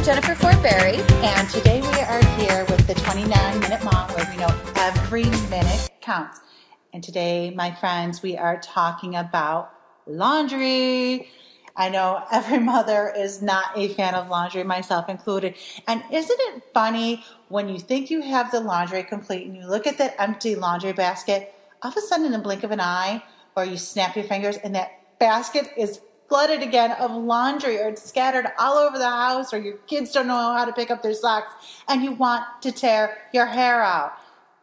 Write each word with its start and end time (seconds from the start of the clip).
I'm 0.00 0.06
Jennifer 0.06 0.34
Fortberry, 0.34 0.98
And 1.22 1.50
today 1.50 1.82
we 1.82 2.00
are 2.00 2.24
here 2.38 2.64
with 2.70 2.86
the 2.86 2.94
29 2.94 3.60
Minute 3.60 3.84
Mom, 3.84 4.08
where 4.14 4.26
we 4.30 4.38
know 4.38 4.48
every 4.76 5.24
minute 5.50 5.90
counts. 6.00 6.40
And 6.94 7.04
today, 7.04 7.50
my 7.50 7.70
friends, 7.72 8.22
we 8.22 8.34
are 8.38 8.58
talking 8.62 9.14
about 9.14 9.74
laundry. 10.06 11.28
I 11.76 11.90
know 11.90 12.24
every 12.32 12.58
mother 12.72 13.12
is 13.14 13.42
not 13.42 13.76
a 13.76 13.88
fan 13.92 14.14
of 14.14 14.30
laundry, 14.30 14.64
myself 14.64 15.10
included. 15.10 15.54
And 15.86 16.02
isn't 16.10 16.40
it 16.40 16.62
funny 16.72 17.22
when 17.50 17.68
you 17.68 17.78
think 17.78 18.10
you 18.10 18.22
have 18.22 18.50
the 18.50 18.60
laundry 18.60 19.02
complete 19.02 19.46
and 19.46 19.54
you 19.54 19.68
look 19.68 19.86
at 19.86 19.98
that 19.98 20.14
empty 20.18 20.56
laundry 20.56 20.94
basket, 20.94 21.52
all 21.82 21.90
of 21.90 21.96
a 21.98 22.00
sudden 22.00 22.24
in 22.24 22.32
the 22.32 22.38
blink 22.38 22.64
of 22.64 22.70
an 22.70 22.80
eye, 22.80 23.22
or 23.54 23.66
you 23.66 23.76
snap 23.76 24.16
your 24.16 24.24
fingers 24.24 24.56
and 24.56 24.74
that 24.74 25.18
basket 25.18 25.70
is 25.76 26.00
flooded 26.30 26.62
again 26.62 26.92
of 26.92 27.10
laundry 27.10 27.76
or 27.80 27.88
it's 27.88 28.04
scattered 28.04 28.46
all 28.56 28.78
over 28.78 28.96
the 28.96 29.04
house 29.04 29.52
or 29.52 29.58
your 29.58 29.76
kids 29.88 30.12
don't 30.12 30.28
know 30.28 30.54
how 30.54 30.64
to 30.64 30.72
pick 30.72 30.88
up 30.88 31.02
their 31.02 31.12
socks 31.12 31.52
and 31.88 32.04
you 32.04 32.12
want 32.12 32.44
to 32.62 32.70
tear 32.70 33.18
your 33.34 33.46
hair 33.46 33.82
out. 33.82 34.12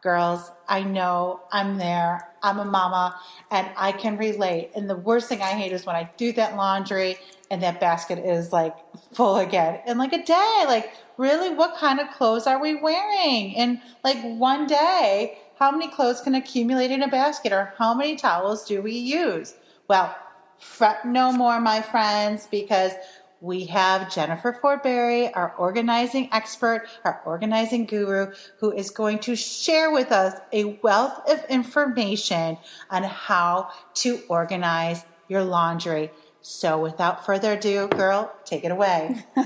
Girls, 0.00 0.50
I 0.66 0.82
know 0.82 1.42
I'm 1.52 1.76
there. 1.76 2.26
I'm 2.42 2.58
a 2.58 2.64
mama 2.64 3.20
and 3.50 3.68
I 3.76 3.92
can 3.92 4.16
relate. 4.16 4.70
And 4.74 4.88
the 4.88 4.96
worst 4.96 5.28
thing 5.28 5.42
I 5.42 5.50
hate 5.50 5.72
is 5.72 5.84
when 5.84 5.94
I 5.94 6.08
do 6.16 6.32
that 6.32 6.56
laundry 6.56 7.18
and 7.50 7.62
that 7.62 7.80
basket 7.80 8.18
is 8.18 8.50
like 8.50 8.74
full 9.12 9.36
again 9.36 9.80
in 9.86 9.98
like 9.98 10.14
a 10.14 10.24
day. 10.24 10.64
Like, 10.66 10.94
really, 11.18 11.54
what 11.54 11.76
kind 11.76 12.00
of 12.00 12.10
clothes 12.12 12.46
are 12.46 12.62
we 12.62 12.76
wearing 12.76 13.52
in 13.52 13.82
like 14.02 14.18
one 14.22 14.66
day? 14.66 15.38
How 15.58 15.70
many 15.70 15.88
clothes 15.88 16.22
can 16.22 16.34
accumulate 16.34 16.92
in 16.92 17.02
a 17.02 17.08
basket 17.08 17.52
or 17.52 17.74
how 17.76 17.92
many 17.92 18.16
towels 18.16 18.64
do 18.64 18.80
we 18.80 18.92
use? 18.92 19.54
Well, 19.88 20.16
fret 20.58 21.04
no 21.04 21.32
more, 21.32 21.60
my 21.60 21.82
friends, 21.82 22.48
because 22.50 22.92
we 23.40 23.66
have 23.66 24.12
Jennifer 24.12 24.58
Ford 24.60 24.82
Berry, 24.82 25.32
our 25.32 25.54
organizing 25.56 26.28
expert, 26.32 26.88
our 27.04 27.22
organizing 27.24 27.86
guru, 27.86 28.32
who 28.58 28.72
is 28.72 28.90
going 28.90 29.20
to 29.20 29.36
share 29.36 29.92
with 29.92 30.10
us 30.10 30.34
a 30.52 30.78
wealth 30.82 31.20
of 31.30 31.44
information 31.48 32.58
on 32.90 33.04
how 33.04 33.70
to 33.94 34.20
organize 34.28 35.04
your 35.28 35.44
laundry. 35.44 36.10
So, 36.50 36.78
without 36.78 37.26
further 37.26 37.52
ado, 37.52 37.88
girl, 37.88 38.32
take 38.46 38.64
it 38.64 38.70
away. 38.70 39.22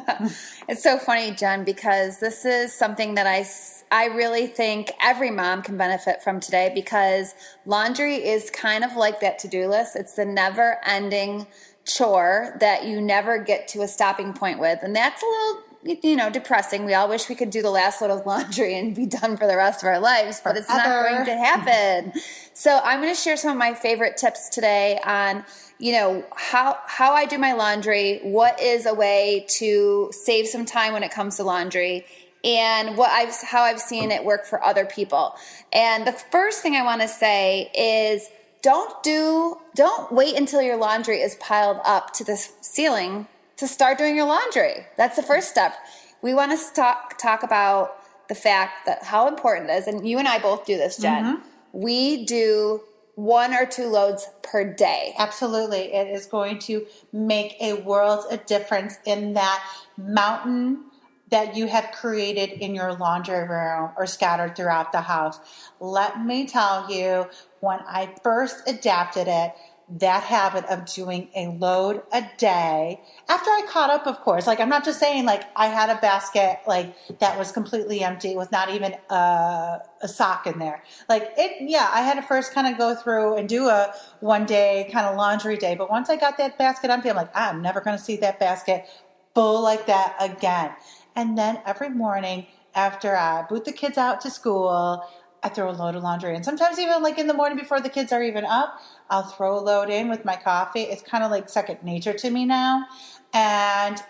it's 0.69 0.84
so 0.84 0.98
funny, 0.98 1.33
Jen, 1.33 1.64
because 1.64 2.20
this 2.20 2.45
is 2.45 2.72
something 2.72 3.17
that 3.17 3.27
I 3.27 3.45
I 3.91 4.06
really 4.14 4.47
think 4.47 4.92
every 5.03 5.33
mom 5.33 5.62
can 5.62 5.77
benefit 5.77 6.23
from 6.23 6.39
today 6.39 6.70
because 6.73 7.34
laundry 7.67 8.25
is 8.25 8.50
kind 8.50 8.84
of 8.84 8.95
like 8.95 9.19
that 9.19 9.41
to 9.41 9.48
do 9.48 9.67
list. 9.67 9.97
It's 9.97 10.14
the 10.14 10.25
never 10.25 10.78
ending 10.86 11.48
chore 11.84 12.56
that 12.61 12.84
you 12.84 13.00
never 13.00 13.36
get 13.36 13.67
to 13.69 13.83
a 13.83 13.89
stopping 13.89 14.33
point 14.33 14.61
with. 14.61 14.78
And 14.84 14.95
that's 14.95 15.25
a 15.25 15.27
little 15.27 15.71
you 15.84 16.16
know, 16.16 16.30
depressing. 16.30 16.84
We 16.84 16.94
all 16.94 17.08
wish 17.08 17.28
we 17.28 17.34
could 17.34 17.50
do 17.50 17.62
the 17.62 17.70
last 17.70 18.00
load 18.00 18.11
of 18.19 18.27
laundry 18.27 18.78
and 18.78 18.94
be 18.94 19.06
done 19.06 19.36
for 19.36 19.47
the 19.47 19.56
rest 19.56 19.83
of 19.83 19.89
our 19.89 20.00
lives, 20.00 20.41
but 20.42 20.56
it's 20.56 20.69
not 20.69 20.84
going 20.84 21.24
to 21.27 21.36
happen. 21.36 22.12
so 22.55 22.80
I'm 22.83 23.00
going 23.00 23.14
to 23.14 23.20
share 23.20 23.36
some 23.36 23.52
of 23.52 23.58
my 23.58 23.74
favorite 23.74 24.16
tips 24.16 24.48
today 24.48 25.00
on, 25.05 25.44
you 25.78 25.92
know, 25.92 26.24
how 26.36 26.78
how 26.86 27.12
I 27.12 27.27
do 27.27 27.39
my 27.39 27.52
laundry, 27.52 28.20
what 28.22 28.61
is 28.61 28.86
a 28.86 28.94
way 28.94 29.47
to 29.58 30.11
save 30.12 30.47
some 30.47 30.64
time 30.64 30.92
when 30.92 31.02
it 31.02 31.11
comes 31.11 31.36
to 31.36 31.44
laundry, 31.44 32.06
and 32.44 32.96
what 32.96 33.11
I've 33.11 33.34
how 33.42 33.62
I've 33.62 33.80
seen 33.80 34.11
it 34.11 34.24
work 34.24 34.44
for 34.44 34.62
other 34.62 34.84
people. 34.84 35.36
And 35.72 36.06
the 36.06 36.12
first 36.12 36.62
thing 36.62 36.77
I 36.77 36.83
want 36.83 37.00
to 37.00 37.08
say 37.08 37.70
is 37.74 38.28
don't 38.62 39.02
do 39.02 39.58
don't 39.74 40.12
wait 40.12 40.36
until 40.36 40.62
your 40.62 40.77
laundry 40.77 41.20
is 41.20 41.34
piled 41.36 41.78
up 41.84 42.12
to 42.14 42.24
the 42.24 42.36
ceiling 42.36 43.27
to 43.62 43.68
start 43.68 43.96
doing 43.96 44.16
your 44.16 44.27
laundry. 44.27 44.84
That's 44.96 45.14
the 45.14 45.22
first 45.22 45.48
step. 45.48 45.77
We 46.20 46.34
want 46.34 46.50
to 46.50 46.74
talk 46.74 47.17
talk 47.17 47.45
about 47.45 47.96
the 48.28 48.34
fact 48.34 48.86
that 48.86 49.05
how 49.05 49.28
important 49.28 49.70
it 49.70 49.74
is 49.74 49.86
and 49.86 50.06
you 50.06 50.18
and 50.18 50.27
I 50.27 50.40
both 50.40 50.67
do 50.67 50.77
this, 50.77 50.96
Jen. 50.96 51.24
Mm-hmm. 51.24 51.48
We 51.73 52.24
do 52.24 52.83
one 53.14 53.55
or 53.55 53.64
two 53.64 53.86
loads 53.86 54.28
per 54.42 54.64
day. 54.64 55.14
Absolutely. 55.17 55.92
It 55.95 56.08
is 56.08 56.27
going 56.27 56.58
to 56.61 56.84
make 57.12 57.55
a 57.61 57.74
world 57.74 58.24
of 58.33 58.46
difference 58.46 58.98
in 59.05 59.34
that 59.34 59.64
mountain 59.96 60.84
that 61.30 61.56
you 61.56 61.68
have 61.68 61.92
created 61.92 62.50
in 62.50 62.74
your 62.74 62.94
laundry 62.94 63.46
room 63.48 63.90
or 63.96 64.06
scattered 64.06 64.56
throughout 64.56 64.90
the 64.90 65.00
house. 65.00 65.39
Let 65.79 66.20
me 66.20 66.46
tell 66.46 66.92
you, 66.92 67.27
when 67.61 67.79
I 67.86 68.12
first 68.24 68.68
adapted 68.68 69.29
it, 69.29 69.52
that 69.98 70.23
habit 70.23 70.64
of 70.67 70.86
doing 70.86 71.29
a 71.36 71.48
load 71.48 72.03
a 72.13 72.23
day 72.39 73.01
after 73.29 73.51
I 73.51 73.67
caught 73.69 73.91
up, 73.91 74.07
of 74.07 74.20
course. 74.20 74.47
Like, 74.47 74.58
I'm 74.58 74.69
not 74.69 74.85
just 74.85 74.98
saying, 74.98 75.27
like, 75.27 75.45
I 75.55 75.67
had 75.67 75.91
a 75.91 76.01
basket, 76.01 76.61
like, 76.67 76.95
that 77.19 77.39
was 77.39 77.53
completely 77.53 78.01
empty 78.03 78.35
with 78.35 78.51
not 78.51 78.70
even 78.70 78.95
a, 79.11 79.80
a 80.01 80.08
sock 80.08 80.47
in 80.47 80.58
there. 80.58 80.83
Like, 81.08 81.33
it, 81.36 81.69
yeah, 81.69 81.91
I 81.92 82.01
had 82.01 82.14
to 82.14 82.23
first 82.23 82.55
kind 82.55 82.67
of 82.67 82.79
go 82.79 82.95
through 82.95 83.36
and 83.36 83.48
do 83.48 83.69
a 83.69 83.95
one 84.20 84.47
day 84.47 84.89
kind 84.92 85.07
of 85.07 85.17
laundry 85.17 85.57
day. 85.57 85.75
But 85.75 85.91
once 85.91 86.09
I 86.09 86.17
got 86.17 86.39
that 86.39 86.57
basket 86.57 86.91
empty, 86.91 87.11
I'm 87.11 87.17
like, 87.17 87.35
I'm 87.35 87.61
never 87.61 87.80
going 87.80 87.97
to 87.97 88.03
see 88.03 88.17
that 88.19 88.41
basket 88.41 88.86
full 89.35 89.63
like 89.63 89.86
that 89.86 90.17
again. 90.20 90.70
And 91.14 91.36
then 91.36 91.61
every 91.67 91.91
morning 91.91 92.47
after 92.74 93.14
I 93.14 93.42
boot 93.42 93.67
the 93.67 93.73
kids 93.73 93.98
out 93.98 94.23
to 94.23 94.30
school, 94.30 95.05
I 95.42 95.48
throw 95.48 95.70
a 95.70 95.73
load 95.73 95.97
of 95.97 96.03
laundry 96.03 96.36
in. 96.36 96.45
Sometimes 96.45 96.79
even 96.79 97.03
like 97.03 97.19
in 97.19 97.27
the 97.27 97.35
morning 97.35 97.58
before 97.58 97.80
the 97.80 97.89
kids 97.89 98.13
are 98.13 98.23
even 98.23 98.45
up, 98.45 98.80
I'll 99.11 99.25
throw 99.25 99.58
a 99.58 99.61
load 99.61 99.91
in 99.91 100.08
with 100.08 100.25
my 100.25 100.36
coffee. 100.36 100.83
It's 100.83 101.03
kind 101.03 101.25
of 101.25 101.30
like 101.30 101.48
second 101.48 101.83
nature 101.83 102.13
to 102.13 102.30
me 102.30 102.45
now. 102.45 102.86
And 103.35 104.01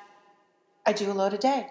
I 0.85 0.93
do 0.93 1.11
a 1.11 1.15
load 1.15 1.33
a 1.33 1.39
day. 1.39 1.69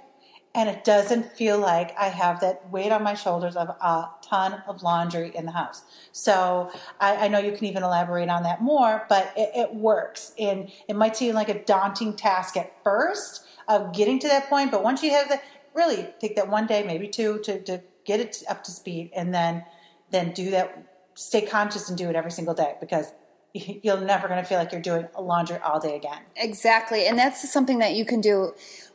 And 0.54 0.68
it 0.68 0.84
doesn't 0.84 1.32
feel 1.32 1.58
like 1.58 1.98
I 1.98 2.08
have 2.08 2.42
that 2.42 2.70
weight 2.70 2.92
on 2.92 3.04
my 3.04 3.14
shoulders 3.14 3.56
of 3.56 3.70
a 3.70 4.10
ton 4.22 4.62
of 4.68 4.84
laundry 4.84 5.32
in 5.34 5.46
the 5.46 5.52
house. 5.54 5.84
So 6.12 6.70
I, 7.00 7.16
I 7.16 7.28
know 7.30 7.40
you 7.40 7.54
can 7.54 7.66
even 7.66 7.84
elaborate 7.84 8.28
on 8.28 8.44
that 8.44 8.62
more, 8.62 9.06
but 9.08 9.32
it, 9.38 9.52
it 9.56 9.76
works. 9.76 10.34
And 10.38 10.70
it 10.90 10.98
might 10.98 11.16
seem 11.16 11.36
like 11.36 11.48
a 11.48 11.64
daunting 11.64 12.18
task 12.18 12.58
at 12.58 12.74
first, 12.84 13.46
of 13.70 13.94
getting 13.94 14.20
to 14.20 14.28
that 14.28 14.50
point. 14.50 14.72
But 14.72 14.84
once 14.84 15.02
you 15.04 15.12
have 15.12 15.30
that, 15.30 15.42
really 15.74 16.10
take 16.20 16.36
that 16.36 16.50
one 16.50 16.68
day, 16.68 16.84
maybe 16.84 17.08
two, 17.08 17.40
to, 17.44 17.62
to 17.64 17.82
get 18.06 18.20
it 18.20 18.44
up 18.50 18.64
to 18.66 18.72
speed, 18.72 19.12
and 19.16 19.34
then 19.34 19.66
then 20.10 20.32
do 20.32 20.52
that. 20.52 20.88
Stay 21.14 21.42
conscious 21.42 21.90
and 21.90 21.98
do 21.98 22.10
it 22.10 22.16
every 22.16 22.32
single 22.32 22.54
day 22.54 22.76
because 22.80 23.14
you're 23.54 24.00
never 24.00 24.28
going 24.28 24.42
to 24.42 24.48
feel 24.48 24.58
like 24.58 24.72
you're 24.72 24.82
doing 24.82 25.08
laundry 25.20 25.58
all 25.58 25.80
day 25.80 25.96
again. 25.96 26.22
Exactly, 26.36 27.08
and 27.08 27.18
that's 27.18 27.50
something 27.52 27.80
that 27.80 27.94
you 27.94 28.06
can 28.06 28.22
do 28.22 28.54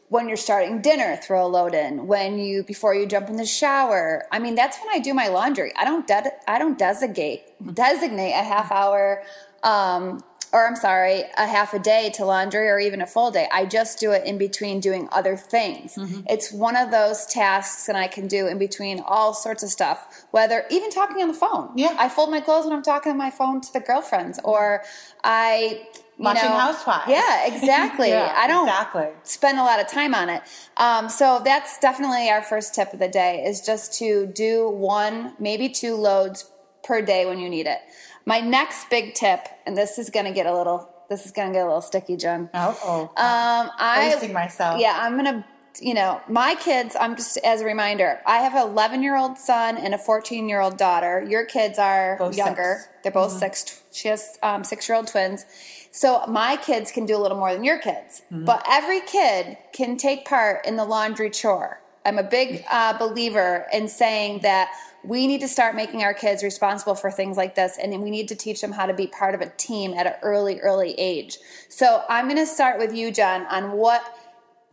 when 0.09 0.29
you're 0.29 0.37
starting 0.37 0.81
dinner. 0.81 1.17
Throw 1.17 1.47
a 1.47 1.49
load 1.49 1.75
in 1.75 2.07
when 2.07 2.39
you 2.39 2.63
before 2.63 2.95
you 2.95 3.07
jump 3.07 3.29
in 3.29 3.37
the 3.37 3.47
shower. 3.47 4.25
I 4.33 4.39
mean, 4.39 4.55
that's 4.55 4.79
when 4.79 4.95
I 4.95 4.99
do 4.99 5.15
my 5.15 5.29
laundry. 5.29 5.73
I 5.77 5.85
don't 5.85 6.07
de- 6.07 6.51
I 6.51 6.59
don't 6.59 6.79
designate 6.79 7.43
designate 7.75 8.33
a 8.33 8.45
half 8.45 8.71
hour 8.73 9.23
um, 9.63 10.23
or 10.53 10.67
I'm 10.67 10.77
sorry, 10.77 11.25
a 11.37 11.47
half 11.47 11.75
a 11.75 11.79
day 11.79 12.11
to 12.15 12.25
laundry 12.25 12.69
or 12.69 12.79
even 12.79 13.01
a 13.01 13.07
full 13.07 13.31
day. 13.31 13.49
I 13.53 13.67
just 13.67 13.99
do 13.99 14.13
it 14.13 14.25
in 14.25 14.39
between 14.39 14.81
doing 14.81 15.09
other 15.13 15.37
things. 15.37 15.97
Mm-hmm. 15.97 16.21
It's 16.29 16.53
one 16.53 16.77
of 16.77 16.91
those 16.91 17.27
tasks 17.27 17.87
that 17.87 17.97
I 17.97 18.07
can 18.07 18.27
do 18.27 18.47
in 18.47 18.59
between 18.59 19.01
all 19.01 19.35
sorts 19.35 19.63
of 19.63 19.71
stuff, 19.71 20.25
whether 20.31 20.65
even 20.71 20.91
talking 20.91 21.21
on 21.23 21.29
the 21.29 21.35
phone. 21.35 21.71
Yeah. 21.77 21.97
I 21.99 22.09
fold 22.09 22.31
my 22.31 22.41
clothes 22.41 22.65
when 22.65 22.75
I'm 22.75 22.83
talking 22.83 23.13
on 23.13 23.19
my 23.19 23.31
phone 23.31 23.61
to 23.61 23.73
the 23.73 23.81
girlfriends 23.81 24.39
or 24.45 24.83
I 25.25 25.87
watching 26.19 26.51
know, 26.51 26.57
Housewives. 26.57 27.09
Yeah, 27.09 27.47
exactly. 27.47 28.09
yeah, 28.11 28.33
I 28.37 28.47
don't 28.47 28.69
exactly. 28.69 29.09
spend 29.23 29.59
a 29.59 29.63
lot 29.63 29.81
of 29.81 29.89
time 29.89 30.15
on 30.15 30.29
it. 30.29 30.43
Um, 30.77 31.09
so 31.09 31.41
that's 31.45 31.79
definitely 31.79 32.31
our 32.31 32.43
first 32.43 32.75
tip 32.75 32.93
of 32.93 32.99
the 32.99 33.09
day 33.09 33.45
is 33.45 33.61
just 33.61 33.99
to 33.99 34.27
do 34.27 34.69
one, 34.71 35.35
maybe 35.39 35.69
two 35.69 35.95
loads 35.95 36.51
per 36.83 37.03
day 37.03 37.27
when 37.27 37.39
you 37.39 37.49
need 37.49 37.67
it. 37.67 37.79
My 38.27 38.41
next 38.41 38.91
big 38.91 39.15
tip, 39.15 39.47
and 39.67 39.77
this 39.77 39.99
is 39.99 40.11
going 40.11 40.27
to 40.27 40.33
get 40.33 40.47
a 40.47 40.55
little, 40.55 40.91
this 41.09 41.25
is 41.25 41.33
going 41.33 41.49
to 41.49 41.55
get 41.55 41.63
a 41.63 41.67
little 41.67 41.81
sticky, 41.81 42.17
Jen. 42.17 42.51
Oh, 42.53 42.79
oh. 42.85 43.03
Um, 43.03 43.71
I 43.79 44.29
myself. 44.33 44.81
Yeah, 44.81 44.99
I'm 45.01 45.13
going 45.13 45.43
to 45.43 45.45
you 45.81 45.95
know, 45.95 46.21
my 46.29 46.55
kids, 46.55 46.97
I'm 46.99 47.17
just 47.17 47.37
as 47.39 47.61
a 47.61 47.65
reminder, 47.65 48.21
I 48.27 48.39
have 48.39 48.55
an 48.55 48.71
11 48.71 49.03
year 49.03 49.17
old 49.17 49.39
son 49.39 49.77
and 49.77 49.95
a 49.95 49.99
14 49.99 50.49
year 50.49 50.61
old 50.61 50.77
daughter. 50.77 51.25
Your 51.29 51.45
kids 51.45 51.79
are 51.79 52.17
both 52.19 52.37
younger. 52.37 52.79
Six. 52.79 52.89
They're 53.03 53.13
both 53.13 53.31
mm-hmm. 53.31 53.39
six. 53.41 53.83
She 53.93 54.09
has 54.09 54.39
um, 54.43 54.65
six 54.65 54.89
year 54.89 54.97
old 54.97 55.07
twins. 55.09 55.45
So 55.91 56.25
my 56.27 56.57
kids 56.57 56.91
can 56.93 57.07
do 57.07 57.17
a 57.17 57.21
little 57.21 57.39
more 57.39 57.53
than 57.53 57.65
your 57.65 57.79
kids. 57.79 58.23
Mm-hmm. 58.33 58.45
But 58.45 58.65
every 58.69 59.01
kid 59.01 59.57
can 59.73 59.97
take 59.97 60.25
part 60.25 60.67
in 60.67 60.77
the 60.77 60.85
laundry 60.85 61.31
chore. 61.31 61.81
I'm 62.05 62.19
a 62.19 62.23
big 62.23 62.65
uh, 62.71 62.97
believer 62.99 63.67
in 63.73 63.89
saying 63.89 64.41
that 64.43 64.71
we 65.07 65.27
need 65.27 65.41
to 65.41 65.49
start 65.49 65.75
making 65.75 66.03
our 66.03 66.15
kids 66.15 66.43
responsible 66.43 66.95
for 66.95 67.11
things 67.11 67.37
like 67.37 67.55
this 67.55 67.79
and 67.81 68.03
we 68.03 68.11
need 68.11 68.29
to 68.29 68.35
teach 68.35 68.61
them 68.61 68.73
how 68.73 68.87
to 68.87 68.95
be 68.95 69.07
part 69.07 69.35
of 69.35 69.41
a 69.41 69.49
team 69.57 69.95
at 69.95 70.07
an 70.07 70.15
early 70.23 70.61
early 70.61 70.93
age 70.99 71.39
so 71.69 72.03
i'm 72.09 72.27
going 72.27 72.37
to 72.37 72.47
start 72.47 72.79
with 72.79 72.95
you 72.95 73.11
john 73.13 73.47
on 73.47 73.73
what 73.73 74.03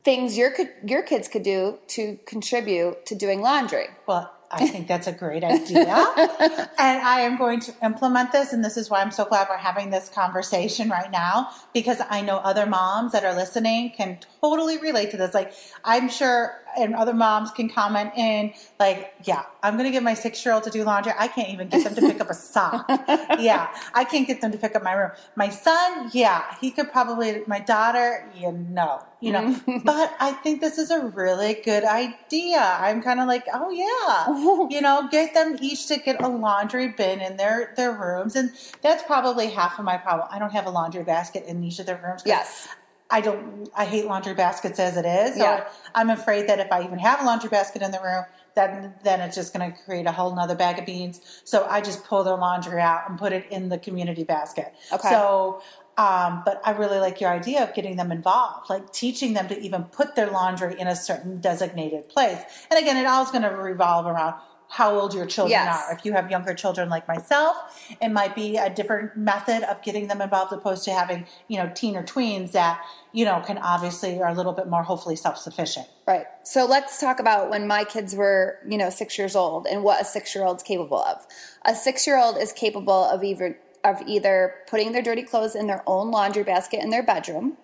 things 0.03 0.37
your 0.37 0.51
your 0.85 1.03
kids 1.03 1.27
could 1.27 1.43
do 1.43 1.77
to 1.87 2.17
contribute 2.25 3.05
to 3.05 3.15
doing 3.15 3.41
laundry 3.41 3.87
well 4.07 4.33
I 4.55 4.67
think 4.67 4.87
that's 4.87 5.07
a 5.07 5.11
great 5.11 5.43
idea. 5.43 5.85
and 5.87 7.01
I 7.01 7.21
am 7.21 7.37
going 7.37 7.59
to 7.61 7.73
implement 7.83 8.31
this. 8.31 8.53
And 8.53 8.63
this 8.63 8.77
is 8.77 8.89
why 8.89 9.01
I'm 9.01 9.11
so 9.11 9.25
glad 9.25 9.47
we're 9.49 9.57
having 9.57 9.89
this 9.89 10.09
conversation 10.09 10.89
right 10.89 11.11
now 11.11 11.49
because 11.73 11.99
I 12.09 12.21
know 12.21 12.37
other 12.37 12.65
moms 12.65 13.13
that 13.13 13.25
are 13.25 13.35
listening 13.35 13.91
can 13.91 14.19
totally 14.41 14.77
relate 14.77 15.11
to 15.11 15.17
this. 15.17 15.33
Like, 15.33 15.53
I'm 15.83 16.09
sure, 16.09 16.55
and 16.77 16.95
other 16.95 17.13
moms 17.13 17.51
can 17.51 17.69
comment 17.69 18.11
in, 18.17 18.53
like, 18.79 19.13
yeah, 19.23 19.43
I'm 19.61 19.75
going 19.75 19.85
to 19.85 19.91
get 19.91 20.03
my 20.03 20.13
six 20.13 20.43
year 20.43 20.53
old 20.53 20.63
to 20.63 20.69
do 20.69 20.83
laundry. 20.83 21.13
I 21.17 21.27
can't 21.27 21.49
even 21.49 21.69
get 21.69 21.83
them 21.83 21.95
to 21.95 22.01
pick 22.01 22.19
up 22.19 22.29
a 22.29 22.33
sock. 22.33 22.85
yeah, 23.39 23.73
I 23.93 24.03
can't 24.03 24.27
get 24.27 24.41
them 24.41 24.51
to 24.51 24.57
pick 24.57 24.75
up 24.75 24.83
my 24.83 24.93
room. 24.93 25.11
My 25.35 25.49
son, 25.49 26.09
yeah, 26.13 26.55
he 26.59 26.71
could 26.71 26.91
probably, 26.91 27.43
my 27.47 27.59
daughter, 27.59 28.29
you 28.35 28.51
know, 28.51 29.03
you 29.21 29.31
know, 29.31 29.43
Mm-hmm. 29.43 29.79
but 29.85 30.15
I 30.19 30.31
think 30.31 30.61
this 30.61 30.77
is 30.77 30.91
a 30.91 30.99
really 30.99 31.55
good 31.65 31.83
idea. 31.83 32.59
I'm 32.59 33.01
kind 33.01 33.19
of 33.19 33.27
like, 33.27 33.45
oh 33.53 33.69
yeah, 33.69 34.67
you 34.75 34.81
know, 34.81 35.07
get 35.11 35.33
them 35.33 35.57
each 35.61 35.87
to 35.87 35.97
get 35.97 36.21
a 36.21 36.27
laundry 36.27 36.89
bin 36.89 37.21
in 37.21 37.37
their 37.37 37.73
their 37.75 37.91
rooms, 37.91 38.35
and 38.35 38.51
that's 38.81 39.03
probably 39.03 39.47
half 39.47 39.79
of 39.79 39.85
my 39.85 39.97
problem. 39.97 40.27
I 40.31 40.39
don't 40.39 40.51
have 40.51 40.65
a 40.65 40.69
laundry 40.69 41.03
basket 41.03 41.45
in 41.45 41.63
each 41.63 41.79
of 41.79 41.85
their 41.85 42.01
rooms. 42.03 42.23
Yes. 42.25 42.67
I 43.13 43.21
don't. 43.21 43.69
I 43.75 43.85
hate 43.85 44.05
laundry 44.05 44.33
baskets 44.33 44.79
as 44.79 44.97
it 44.97 45.05
is. 45.05 45.35
So 45.35 45.43
Yeah. 45.43 45.67
I'm 45.93 46.09
afraid 46.09 46.49
that 46.49 46.59
if 46.59 46.71
I 46.71 46.83
even 46.83 46.97
have 46.97 47.21
a 47.21 47.23
laundry 47.23 47.49
basket 47.49 47.83
in 47.83 47.91
the 47.91 47.99
room, 47.99 48.25
then 48.55 48.95
then 49.03 49.21
it's 49.21 49.35
just 49.35 49.53
going 49.53 49.71
to 49.71 49.77
create 49.85 50.07
a 50.07 50.11
whole 50.11 50.35
nother 50.35 50.55
bag 50.55 50.79
of 50.79 50.85
beans. 50.87 51.21
So 51.43 51.65
I 51.69 51.81
just 51.81 52.03
pull 52.05 52.23
their 52.23 52.35
laundry 52.35 52.81
out 52.81 53.07
and 53.07 53.19
put 53.19 53.31
it 53.31 53.45
in 53.51 53.69
the 53.69 53.77
community 53.77 54.23
basket. 54.23 54.73
Okay. 54.91 55.09
So. 55.09 55.61
Um, 55.95 56.41
but 56.43 56.59
I 56.65 56.71
really 56.71 56.97
like 56.97 57.21
your 57.21 57.29
idea 57.29 57.61
of 57.61 57.75
getting 57.75 57.97
them 57.97 58.11
involved, 58.11 58.67
like 58.67 58.91
teaching 58.91 59.35
them 59.35 59.47
to 59.49 59.59
even 59.61 59.83
put 59.83 60.15
their 60.15 60.31
laundry 60.31 60.73
in 60.79 60.87
a 60.87 60.95
certain 60.95 61.39
designated 61.39 62.09
place. 62.09 62.39
And 62.71 62.79
again, 62.79 62.97
it 62.97 63.05
all 63.05 63.23
is 63.23 63.29
going 63.29 63.43
to 63.43 63.55
revolve 63.55 64.07
around 64.07 64.33
how 64.69 64.99
old 64.99 65.13
your 65.13 65.25
children 65.25 65.51
Yes. 65.51 65.85
are. 65.87 65.93
If 65.93 66.03
you 66.05 66.13
have 66.13 66.31
younger 66.31 66.53
children 66.53 66.89
like 66.89 67.07
myself, 67.07 67.55
it 68.01 68.09
might 68.09 68.33
be 68.33 68.57
a 68.57 68.69
different 68.69 69.15
method 69.15 69.63
of 69.63 69.81
getting 69.83 70.07
them 70.07 70.21
involved 70.21 70.51
opposed 70.51 70.83
to 70.85 70.91
having, 70.91 71.27
you 71.47 71.57
know, 71.57 71.71
teen 71.75 71.95
or 71.95 72.03
tweens 72.03 72.53
that, 72.53 72.81
you 73.11 73.23
know, 73.23 73.39
can 73.45 73.59
obviously 73.59 74.19
are 74.19 74.29
a 74.29 74.33
little 74.33 74.53
bit 74.53 74.67
more 74.67 74.81
hopefully 74.83 75.15
self-sufficient. 75.15 75.87
Right. 76.07 76.25
So 76.43 76.65
let's 76.65 76.99
talk 76.99 77.19
about 77.19 77.49
when 77.49 77.67
my 77.67 77.83
kids 77.83 78.15
were, 78.15 78.57
you 78.67 78.77
know, 78.77 78.89
six 78.89 79.17
years 79.17 79.35
old 79.35 79.67
and 79.67 79.83
what 79.83 80.01
a 80.01 80.05
six 80.05 80.33
year 80.33 80.43
old's 80.43 80.63
capable 80.63 81.03
of. 81.03 81.25
A 81.65 81.75
six 81.75 82.07
year 82.07 82.17
old 82.17 82.37
is 82.37 82.51
capable 82.51 83.03
of 83.05 83.23
either 83.23 83.59
of 83.83 84.01
either 84.07 84.55
putting 84.67 84.93
their 84.93 85.01
dirty 85.01 85.23
clothes 85.23 85.55
in 85.55 85.67
their 85.67 85.83
own 85.85 86.09
laundry 86.09 86.43
basket 86.43 86.81
in 86.81 86.89
their 86.89 87.03
bedroom, 87.03 87.57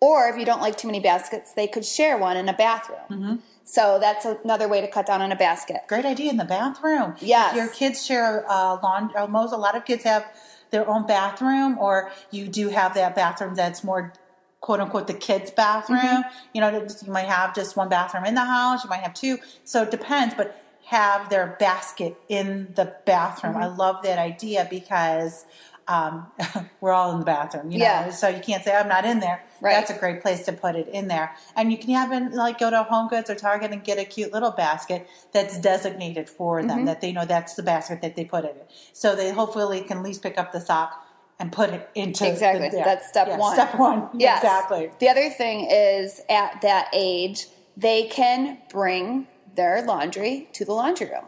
or 0.00 0.28
if 0.28 0.38
you 0.38 0.46
don't 0.46 0.60
like 0.62 0.76
too 0.76 0.88
many 0.88 0.98
baskets, 0.98 1.52
they 1.52 1.66
could 1.66 1.84
share 1.84 2.16
one 2.16 2.36
in 2.36 2.48
a 2.48 2.54
bathroom. 2.54 2.98
Mm-hmm. 3.10 3.34
So 3.64 3.98
that's 4.00 4.24
another 4.24 4.68
way 4.68 4.80
to 4.80 4.88
cut 4.88 5.06
down 5.06 5.22
on 5.22 5.32
a 5.32 5.36
basket. 5.36 5.82
Great 5.88 6.04
idea 6.04 6.30
in 6.30 6.36
the 6.36 6.44
bathroom. 6.44 7.14
Yes. 7.20 7.52
If 7.52 7.56
your 7.56 7.68
kids 7.68 8.04
share 8.04 8.44
uh, 8.50 8.78
laundry, 8.82 9.26
most 9.28 9.52
a 9.52 9.56
lot 9.56 9.76
of 9.76 9.84
kids 9.84 10.04
have 10.04 10.26
their 10.70 10.88
own 10.88 11.06
bathroom, 11.06 11.78
or 11.78 12.10
you 12.30 12.48
do 12.48 12.70
have 12.70 12.94
that 12.94 13.14
bathroom 13.14 13.54
that's 13.54 13.84
more 13.84 14.12
quote 14.60 14.80
unquote 14.80 15.06
the 15.06 15.14
kids' 15.14 15.50
bathroom. 15.50 16.00
Mm-hmm. 16.00 16.28
You 16.54 16.60
know, 16.62 16.70
you 16.70 17.12
might 17.12 17.26
have 17.26 17.54
just 17.54 17.76
one 17.76 17.88
bathroom 17.88 18.24
in 18.24 18.34
the 18.34 18.44
house, 18.44 18.82
you 18.82 18.90
might 18.90 19.02
have 19.02 19.12
two. 19.14 19.38
So 19.64 19.82
it 19.82 19.90
depends, 19.90 20.34
but 20.34 20.58
have 20.86 21.30
their 21.30 21.56
basket 21.60 22.16
in 22.28 22.72
the 22.74 22.94
bathroom. 23.06 23.54
Mm-hmm. 23.54 23.62
I 23.62 23.76
love 23.76 24.02
that 24.02 24.18
idea 24.18 24.66
because 24.68 25.44
um, 25.88 26.26
we're 26.80 26.92
all 26.92 27.12
in 27.12 27.18
the 27.20 27.24
bathroom, 27.24 27.70
you 27.70 27.78
know. 27.78 27.84
Yeah. 27.84 28.10
So 28.10 28.28
you 28.28 28.40
can't 28.40 28.62
say 28.64 28.74
I'm 28.74 28.88
not 28.88 29.04
in 29.04 29.20
there. 29.20 29.42
Right. 29.60 29.72
That's 29.74 29.90
a 29.90 29.98
great 29.98 30.22
place 30.22 30.44
to 30.46 30.52
put 30.52 30.76
it 30.76 30.88
in 30.88 31.08
there. 31.08 31.34
And 31.56 31.70
you 31.72 31.78
can 31.78 31.90
even 31.90 32.32
like 32.32 32.58
go 32.58 32.70
to 32.70 32.82
Home 32.84 33.08
Goods 33.08 33.28
or 33.30 33.34
Target 33.34 33.72
and 33.72 33.82
get 33.84 33.98
a 33.98 34.04
cute 34.04 34.32
little 34.32 34.50
basket 34.52 35.08
that's 35.32 35.58
designated 35.60 36.28
for 36.28 36.60
them 36.62 36.70
Mm-hmm. 36.78 36.84
that 36.86 37.00
they 37.00 37.12
know 37.12 37.24
that's 37.24 37.54
the 37.54 37.62
basket 37.62 38.00
that 38.02 38.16
they 38.16 38.24
put 38.24 38.44
it 38.44 38.56
in. 38.58 38.74
So 38.92 39.14
they 39.16 39.30
hopefully 39.32 39.80
can 39.82 39.98
at 39.98 40.04
least 40.04 40.22
pick 40.22 40.38
up 40.38 40.52
the 40.52 40.60
sock 40.60 41.04
and 41.38 41.50
put 41.50 41.70
it 41.70 41.90
into 41.94 42.28
Exactly. 42.28 42.68
the- 42.68 42.78
yeah. 42.78 42.84
That's 42.84 43.08
step 43.08 43.26
Yeah, 43.26 43.38
one. 43.38 43.54
Step 43.54 43.78
one. 43.78 44.08
Yes. 44.14 44.42
Exactly. 44.42 44.90
The 45.00 45.08
other 45.08 45.28
thing 45.30 45.66
is 45.70 46.20
at 46.30 46.60
that 46.62 46.88
age, 46.92 47.46
they 47.76 48.04
can 48.04 48.58
bring 48.70 49.26
their 49.54 49.82
laundry 49.82 50.48
to 50.52 50.64
the 50.64 50.72
laundry 50.72 51.08
room. 51.08 51.24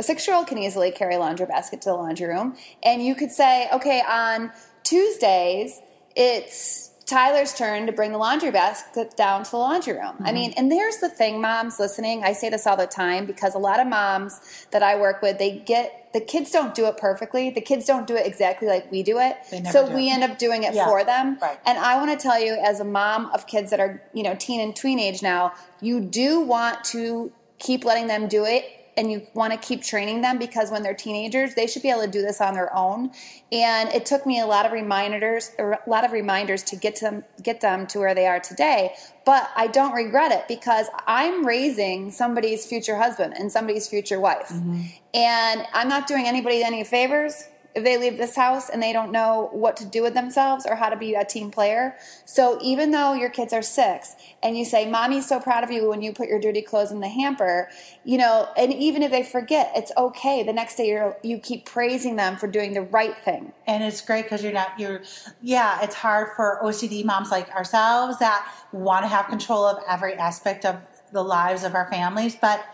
A 0.00 0.02
six 0.02 0.26
year 0.26 0.34
old 0.34 0.46
can 0.46 0.56
easily 0.56 0.90
carry 0.90 1.16
a 1.16 1.18
laundry 1.18 1.44
basket 1.44 1.82
to 1.82 1.90
the 1.90 1.94
laundry 1.94 2.26
room. 2.26 2.56
And 2.82 3.04
you 3.04 3.14
could 3.14 3.30
say, 3.30 3.68
okay, 3.70 4.00
on 4.00 4.50
Tuesdays, 4.82 5.78
it's 6.16 6.90
Tyler's 7.04 7.52
turn 7.52 7.84
to 7.84 7.92
bring 7.92 8.12
the 8.12 8.16
laundry 8.16 8.50
basket 8.50 9.14
down 9.14 9.44
to 9.44 9.50
the 9.50 9.58
laundry 9.58 9.92
room. 9.92 10.14
I 10.20 10.28
mm-hmm. 10.28 10.34
mean, 10.34 10.54
and 10.56 10.72
there's 10.72 10.96
the 11.00 11.10
thing, 11.10 11.42
moms 11.42 11.78
listening, 11.78 12.24
I 12.24 12.32
say 12.32 12.48
this 12.48 12.66
all 12.66 12.78
the 12.78 12.86
time 12.86 13.26
because 13.26 13.54
a 13.54 13.58
lot 13.58 13.78
of 13.78 13.88
moms 13.88 14.66
that 14.70 14.82
I 14.82 14.98
work 14.98 15.20
with, 15.20 15.38
they 15.38 15.58
get 15.58 16.08
the 16.14 16.20
kids 16.22 16.50
don't 16.50 16.74
do 16.74 16.86
it 16.86 16.96
perfectly. 16.96 17.50
The 17.50 17.60
kids 17.60 17.84
don't 17.84 18.06
do 18.06 18.16
it 18.16 18.26
exactly 18.26 18.68
like 18.68 18.90
we 18.90 19.02
do 19.02 19.18
it. 19.18 19.36
So 19.70 19.86
do. 19.86 19.94
we 19.94 20.10
end 20.10 20.24
up 20.24 20.38
doing 20.38 20.62
it 20.62 20.72
Yeah, 20.72 20.86
for 20.86 21.04
them. 21.04 21.36
right. 21.42 21.58
And 21.66 21.78
I 21.78 21.98
want 21.98 22.18
to 22.18 22.22
tell 22.22 22.40
you, 22.40 22.54
as 22.54 22.80
a 22.80 22.84
mom 22.84 23.26
of 23.34 23.46
kids 23.46 23.68
that 23.70 23.80
are, 23.80 24.02
you 24.14 24.22
know, 24.22 24.34
teen 24.34 24.62
and 24.62 24.74
tween 24.74 24.98
age 24.98 25.22
now, 25.22 25.52
you 25.82 26.00
do 26.00 26.40
want 26.40 26.84
to 26.84 27.32
keep 27.58 27.84
letting 27.84 28.06
them 28.06 28.26
do 28.26 28.46
it 28.46 28.79
and 29.00 29.10
you 29.10 29.26
want 29.32 29.50
to 29.50 29.58
keep 29.58 29.82
training 29.82 30.20
them 30.20 30.38
because 30.38 30.70
when 30.70 30.82
they're 30.82 30.94
teenagers, 30.94 31.54
they 31.54 31.66
should 31.66 31.80
be 31.80 31.88
able 31.88 32.02
to 32.02 32.10
do 32.10 32.20
this 32.20 32.38
on 32.38 32.52
their 32.52 32.72
own. 32.76 33.10
And 33.50 33.88
it 33.88 34.04
took 34.04 34.26
me 34.26 34.40
a 34.40 34.46
lot 34.46 34.66
of 34.66 34.72
reminders, 34.72 35.52
a 35.58 35.78
lot 35.86 36.04
of 36.04 36.12
reminders 36.12 36.62
to 36.64 36.76
get 36.76 36.96
to 36.96 37.06
them, 37.06 37.24
get 37.42 37.62
them 37.62 37.86
to 37.88 37.98
where 37.98 38.14
they 38.14 38.26
are 38.26 38.40
today. 38.40 38.92
But 39.24 39.48
I 39.56 39.68
don't 39.68 39.94
regret 39.94 40.32
it 40.32 40.44
because 40.48 40.86
I'm 41.06 41.46
raising 41.46 42.10
somebody's 42.10 42.66
future 42.66 42.96
husband 42.96 43.32
and 43.38 43.50
somebody's 43.50 43.88
future 43.88 44.20
wife, 44.20 44.48
mm-hmm. 44.48 44.82
and 45.14 45.66
I'm 45.72 45.88
not 45.88 46.06
doing 46.06 46.26
anybody 46.26 46.62
any 46.62 46.84
favors 46.84 47.44
if 47.74 47.84
they 47.84 47.96
leave 47.98 48.18
this 48.18 48.36
house 48.36 48.68
and 48.68 48.82
they 48.82 48.92
don't 48.92 49.12
know 49.12 49.48
what 49.52 49.76
to 49.78 49.84
do 49.84 50.02
with 50.02 50.14
themselves 50.14 50.66
or 50.66 50.74
how 50.76 50.88
to 50.88 50.96
be 50.96 51.14
a 51.14 51.24
team 51.24 51.50
player. 51.50 51.96
So 52.24 52.58
even 52.62 52.90
though 52.90 53.14
your 53.14 53.30
kids 53.30 53.52
are 53.52 53.62
six 53.62 54.14
and 54.42 54.58
you 54.58 54.64
say, 54.64 54.90
Mommy's 54.90 55.28
so 55.28 55.40
proud 55.40 55.64
of 55.64 55.70
you 55.70 55.88
when 55.88 56.02
you 56.02 56.12
put 56.12 56.28
your 56.28 56.40
dirty 56.40 56.62
clothes 56.62 56.90
in 56.90 57.00
the 57.00 57.08
hamper, 57.08 57.68
you 58.04 58.18
know, 58.18 58.48
and 58.56 58.72
even 58.72 59.02
if 59.02 59.10
they 59.10 59.22
forget, 59.22 59.72
it's 59.74 59.92
okay. 59.96 60.42
The 60.42 60.52
next 60.52 60.76
day 60.76 60.88
you're, 60.88 61.16
you 61.22 61.38
keep 61.38 61.64
praising 61.64 62.16
them 62.16 62.36
for 62.36 62.46
doing 62.46 62.72
the 62.72 62.82
right 62.82 63.16
thing. 63.24 63.52
and 63.66 63.84
it's 63.84 64.00
great 64.00 64.24
because 64.24 64.42
you're 64.42 64.52
not 64.52 64.78
you're 64.78 65.02
yeah 65.42 65.78
it's 65.82 65.94
hard 65.94 66.28
for 66.36 66.58
ocd 66.62 67.04
moms 67.04 67.30
like 67.30 67.48
ourselves 67.50 68.18
that 68.18 68.46
want 68.72 69.04
to 69.04 69.08
have 69.08 69.26
control 69.28 69.64
of 69.64 69.82
every 69.88 70.14
aspect 70.14 70.64
of 70.64 70.76
the 71.12 71.22
lives 71.22 71.64
of 71.64 71.74
our 71.74 71.88
families 71.90 72.36
but 72.40 72.64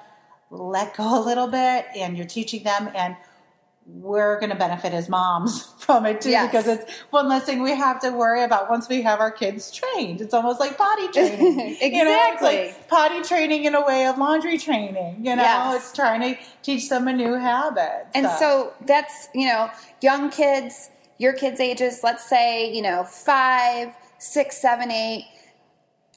let 0.50 0.96
go 0.96 1.18
a 1.18 1.22
little 1.24 1.48
bit 1.48 1.86
and 1.96 2.16
you're 2.16 2.26
teaching 2.26 2.62
them 2.62 2.90
and 2.94 3.16
we're 3.88 4.38
going 4.40 4.50
to 4.50 4.56
benefit 4.56 4.92
as 4.92 5.08
moms 5.08 5.62
from 5.78 6.06
it 6.06 6.20
too 6.20 6.30
Yes. 6.30 6.46
because 6.50 6.66
it's 6.66 6.92
one 7.10 7.28
less 7.28 7.44
thing 7.44 7.62
we 7.62 7.70
have 7.74 8.00
to 8.00 8.10
worry 8.10 8.42
about 8.42 8.68
once 8.68 8.88
we 8.88 9.00
have 9.02 9.20
our 9.20 9.30
kids 9.30 9.70
trained 9.70 10.20
it's 10.20 10.34
almost 10.34 10.58
like 10.58 10.76
potty 10.76 11.06
training 11.12 11.40
you 11.40 12.04
know 12.04 12.10
it's 12.10 12.42
Exactly. 12.42 12.48
like 12.66 12.88
potty 12.88 13.22
training 13.22 13.64
in 13.64 13.74
a 13.76 13.86
way 13.86 14.06
of 14.06 14.18
laundry 14.18 14.58
training 14.58 15.24
you 15.24 15.36
know 15.36 15.42
Yes. 15.42 15.76
it's 15.76 15.92
trying 15.92 16.20
to 16.22 16.40
teach 16.62 16.88
them 16.88 17.06
a 17.06 17.12
new 17.12 17.34
habit 17.34 18.06
And 18.14 18.28
so 18.38 18.72
that's, 18.86 19.28
you 19.34 19.46
know, 19.46 19.70
young 20.02 20.30
kids, 20.30 20.90
your 21.18 21.32
kids' 21.32 21.60
ages, 21.60 22.00
let's 22.02 22.28
say, 22.28 22.72
you 22.74 22.82
know, 22.82 23.04
five, 23.04 23.94
six, 24.18 24.56
seven, 24.60 24.90
eight, 24.90 25.26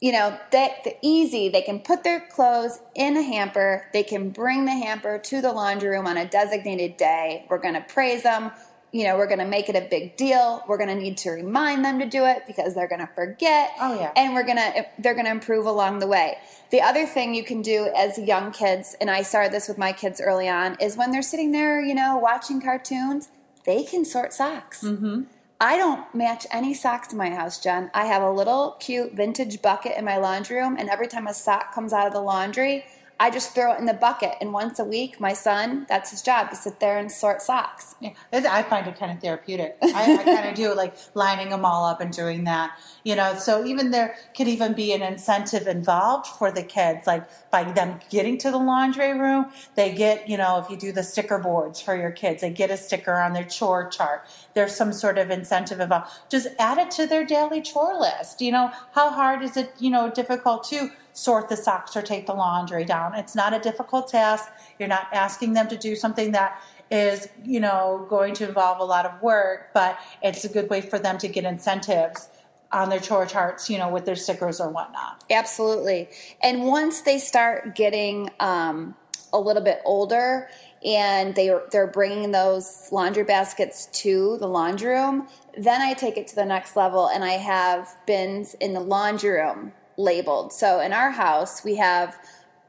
you 0.02 0.12
know, 0.12 0.38
that 0.52 0.84
the 0.84 0.96
easy, 1.02 1.50
they 1.50 1.62
can 1.62 1.80
put 1.80 2.04
their 2.04 2.22
clothes 2.22 2.80
in 2.96 3.18
a 3.18 3.22
hamper, 3.22 3.88
they 3.92 4.04
can 4.04 4.30
bring 4.30 4.66
the 4.66 4.72
hamper 4.72 5.20
to 5.20 5.42
the 5.42 5.52
laundry 5.52 5.90
room 5.90 6.08
on 6.08 6.18
a 6.18 6.26
designated 6.26 6.96
day. 6.98 7.46
We're 7.50 7.58
gonna 7.58 7.86
praise 7.88 8.24
them. 8.24 8.52
You 8.92 9.04
know, 9.04 9.18
we're 9.18 9.28
going 9.28 9.38
to 9.38 9.46
make 9.46 9.70
it 9.70 9.76
a 9.76 9.88
big 9.88 10.18
deal. 10.18 10.64
We're 10.68 10.78
going 10.78 10.90
to 10.90 10.96
need 10.96 11.18
to 11.18 11.30
remind 11.30 11.86
them 11.86 12.00
to 12.00 12.08
do 12.08 12.26
it 12.26 12.48
because 12.48 12.74
they're 12.74 12.88
going 12.88 13.02
to 13.02 13.10
forget. 13.14 13.70
Oh, 13.80 13.94
yeah. 13.94 14.12
And 14.16 14.34
we're 14.34 14.42
going 14.44 14.58
to 14.58 14.84
they're 14.98 15.14
going 15.14 15.28
to 15.28 15.32
improve 15.32 15.68
along 15.68 16.00
the 16.00 16.08
way. 16.08 16.40
The 16.72 16.82
other 16.82 17.06
thing 17.06 17.36
you 17.36 17.44
can 17.44 17.62
do 17.62 17.92
as 17.96 18.18
young 18.18 18.52
kids, 18.52 18.96
and 19.00 19.10
I 19.10 19.22
started 19.22 19.52
this 19.52 19.68
with 19.68 19.78
my 19.78 19.92
kids 19.92 20.20
early 20.20 20.50
on, 20.50 20.76
is 20.80 20.98
when 20.98 21.12
they're 21.12 21.22
sitting 21.22 21.52
there, 21.52 21.80
you 21.80 21.94
know, 21.94 22.18
watching 22.18 22.60
cartoons, 22.62 23.30
they 23.64 23.84
can 23.84 24.06
sort 24.06 24.34
socks. 24.34 24.84
Mm-hmm. 24.84 25.22
I 25.62 25.76
don't 25.76 26.16
match 26.16 26.48
any 26.52 26.74
socks 26.74 27.12
in 27.12 27.18
my 27.18 27.32
house, 27.32 27.60
Jen. 27.60 27.92
I 27.94 28.06
have 28.06 28.24
a 28.24 28.32
little 28.32 28.78
cute 28.80 29.14
vintage 29.14 29.62
bucket 29.62 29.98
in 29.98 30.06
my 30.06 30.16
laundry 30.16 30.56
room, 30.56 30.78
and 30.80 30.90
every 30.90 31.08
time 31.08 31.28
a 31.28 31.34
sock 31.34 31.74
comes 31.74 31.92
out 31.92 32.08
of 32.08 32.14
the 32.14 32.22
laundry, 32.22 32.86
I 33.20 33.30
just 33.30 33.54
throw 33.54 33.74
it 33.74 33.80
in 33.80 33.86
the 33.86 33.94
bucket. 33.94 34.36
And 34.40 34.54
once 34.54 34.80
a 34.80 34.86
week, 34.86 35.20
my 35.20 35.34
son, 35.34 35.86
that's 35.90 36.12
his 36.12 36.22
job, 36.22 36.50
to 36.52 36.56
sit 36.56 36.80
there 36.80 36.98
and 36.98 37.12
sort 37.12 37.42
socks. 37.42 37.96
Yeah, 38.00 38.12
I 38.32 38.64
find 38.64 38.88
it 38.88 38.98
kind 38.98 39.12
of 39.12 39.20
therapeutic. 39.20 39.78
I, 39.82 40.18
I 40.20 40.24
kind 40.24 40.48
of 40.48 40.56
do 40.56 40.74
like 40.74 40.96
lining 41.16 41.50
them 41.50 41.66
all 41.66 41.86
up 41.86 42.00
and 42.00 42.14
doing 42.14 42.46
that. 42.46 42.78
You 43.04 43.16
know, 43.16 43.36
so 43.36 43.66
even 43.66 43.92
there 43.92 44.16
could 44.36 44.48
even 44.48 44.74
be 44.74 44.94
an 44.94 45.02
incentive 45.02 45.68
involved 45.68 46.28
for 46.28 46.52
the 46.52 46.64
kids, 46.64 47.08
like 47.08 47.28
by 47.52 47.70
them 47.70 48.00
getting 48.10 48.38
to 48.40 48.52
the 48.52 48.58
laundry 48.58 49.18
room, 49.20 49.52
they 49.76 49.94
get, 49.94 50.30
you 50.30 50.38
know, 50.38 50.60
if 50.60 50.70
you 50.70 50.78
do 50.78 50.92
the 50.92 51.04
sticker 51.04 51.40
boards 51.40 51.82
for 51.82 51.96
your 51.96 52.12
kids, 52.12 52.42
they 52.42 52.50
get 52.50 52.72
a 52.72 52.78
sticker 52.78 53.16
on 53.16 53.34
their 53.34 53.44
chore 53.44 53.90
chart. 53.90 54.26
There's 54.54 54.76
some 54.76 54.94
sort 54.94 55.18
of 55.18 55.30
incentive 55.30 55.80
involved. 55.80 56.12
Just 56.30 56.48
add 56.58 56.78
it 56.78 56.92
to 56.92 57.06
their 57.06 57.26
daily 57.26 57.62
chore 57.62 58.00
list. 58.00 58.42
You 58.42 58.52
know, 58.52 58.72
how 58.94 59.10
hard 59.10 59.44
is 59.44 59.58
it, 59.58 59.74
you 59.80 59.90
know, 59.90 60.10
difficult 60.10 60.64
to 60.70 60.92
sort 61.20 61.50
the 61.50 61.58
socks 61.58 61.98
or 61.98 62.02
take 62.02 62.26
the 62.26 62.34
laundry 62.34 62.86
down. 62.86 63.14
It's 63.14 63.36
not 63.36 63.54
a 63.54 63.60
difficult 63.60 64.08
task. 64.08 64.50
You're 64.80 64.88
not 64.88 65.08
asking 65.12 65.52
them 65.52 65.68
to 65.68 65.78
do 65.78 65.98
something 65.98 66.32
that 66.32 66.62
is, 66.90 67.28
you 67.44 67.60
know, 67.60 68.06
going 68.10 68.34
to 68.36 68.48
involve 68.48 68.80
a 68.80 68.86
lot 68.86 69.06
of 69.06 69.22
work, 69.22 69.72
but 69.74 70.00
it's 70.24 70.46
a 70.46 70.50
good 70.50 70.70
way 70.70 70.80
for 70.80 70.98
them 70.98 71.18
to 71.18 71.28
get 71.28 71.44
incentives 71.44 72.30
on 72.72 72.90
their 72.90 73.02
chore 73.02 73.26
charts, 73.26 73.70
you 73.70 73.78
know, 73.78 73.90
with 73.90 74.06
their 74.06 74.16
stickers 74.16 74.62
or 74.62 74.70
whatnot. 74.70 75.22
Absolutely. 75.30 76.08
And 76.42 76.66
once 76.66 77.02
they 77.02 77.20
start 77.20 77.76
getting 77.76 78.30
um, 78.40 78.96
a 79.34 79.40
little 79.40 79.64
bit 79.64 79.82
older 79.84 80.50
and 80.86 81.36
they 81.36 81.54
they're 81.72 81.88
bringing 81.88 82.32
those 82.32 82.88
laundry 82.94 83.26
baskets 83.26 83.88
to 83.88 84.38
the 84.38 84.48
laundry 84.48 84.94
room, 84.94 85.28
then 85.58 85.82
I 85.82 85.94
take 85.94 86.16
it 86.16 86.28
to 86.28 86.36
the 86.36 86.46
next 86.46 86.78
level 86.78 87.10
and 87.10 87.26
I 87.26 87.34
have 87.34 87.90
bins 88.08 88.54
in 88.54 88.74
the 88.74 88.80
laundry 88.80 89.32
room 89.32 89.74
labeled. 90.00 90.54
So 90.54 90.80
in 90.80 90.94
our 90.94 91.12
house, 91.12 91.64
we 91.64 91.76
have 91.76 92.18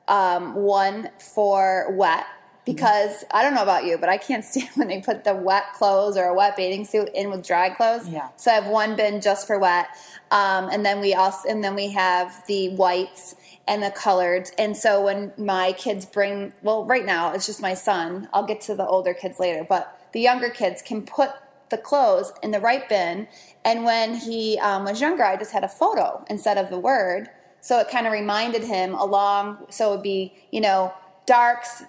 um, 0.08 0.54
one 0.54 1.10
for 1.18 1.86
wet 1.92 2.26
because 2.66 3.24
I 3.30 3.42
don't 3.42 3.54
know 3.54 3.62
about 3.62 3.84
you, 3.84 3.96
but 3.96 4.08
I 4.08 4.18
can't 4.18 4.44
stand 4.50 4.70
when 4.74 4.88
they 4.88 5.00
put 5.00 5.24
the 5.24 5.34
wet 5.34 5.72
clothes 5.74 6.16
or 6.16 6.24
a 6.24 6.34
wet 6.34 6.56
bathing 6.56 6.84
suit 6.84 7.08
in 7.14 7.30
with 7.30 7.46
dry 7.46 7.70
clothes. 7.70 8.08
Yeah. 8.08 8.28
So 8.36 8.50
I 8.50 8.54
have 8.54 8.66
one 8.66 8.96
bin 8.96 9.20
just 9.20 9.46
for 9.46 9.58
wet, 9.58 9.88
um, 10.30 10.68
and 10.70 10.84
then 10.84 11.00
we 11.00 11.14
also 11.14 11.48
and 11.48 11.64
then 11.64 11.74
we 11.74 11.90
have 11.92 12.44
the 12.46 12.70
whites 12.70 13.36
and 13.66 13.82
the 13.82 13.90
colored. 13.90 14.50
And 14.58 14.76
so 14.76 15.02
when 15.04 15.32
my 15.38 15.72
kids 15.72 16.04
bring, 16.04 16.52
well, 16.62 16.84
right 16.84 17.06
now 17.06 17.32
it's 17.32 17.46
just 17.46 17.62
my 17.62 17.74
son. 17.74 18.28
I'll 18.32 18.46
get 18.46 18.60
to 18.62 18.74
the 18.74 18.86
older 18.86 19.14
kids 19.14 19.38
later, 19.38 19.64
but 19.68 20.08
the 20.12 20.20
younger 20.20 20.50
kids 20.50 20.82
can 20.82 21.02
put 21.02 21.30
the 21.70 21.78
clothes 21.78 22.32
in 22.42 22.50
the 22.50 22.60
right 22.60 22.88
bin. 22.88 23.28
And 23.64 23.84
when 23.84 24.14
he 24.14 24.58
um, 24.58 24.84
was 24.84 25.00
younger, 25.00 25.24
I 25.24 25.36
just 25.36 25.52
had 25.52 25.64
a 25.64 25.68
photo 25.68 26.24
instead 26.28 26.58
of 26.58 26.70
the 26.70 26.78
word. 26.78 27.28
So 27.60 27.78
it 27.78 27.88
kind 27.88 28.06
of 28.06 28.12
reminded 28.12 28.64
him 28.64 28.94
along. 28.94 29.66
So 29.70 29.92
it 29.92 29.96
would 29.96 30.02
be, 30.02 30.34
you 30.50 30.60
know, 30.60 30.92
darks, 31.26 31.82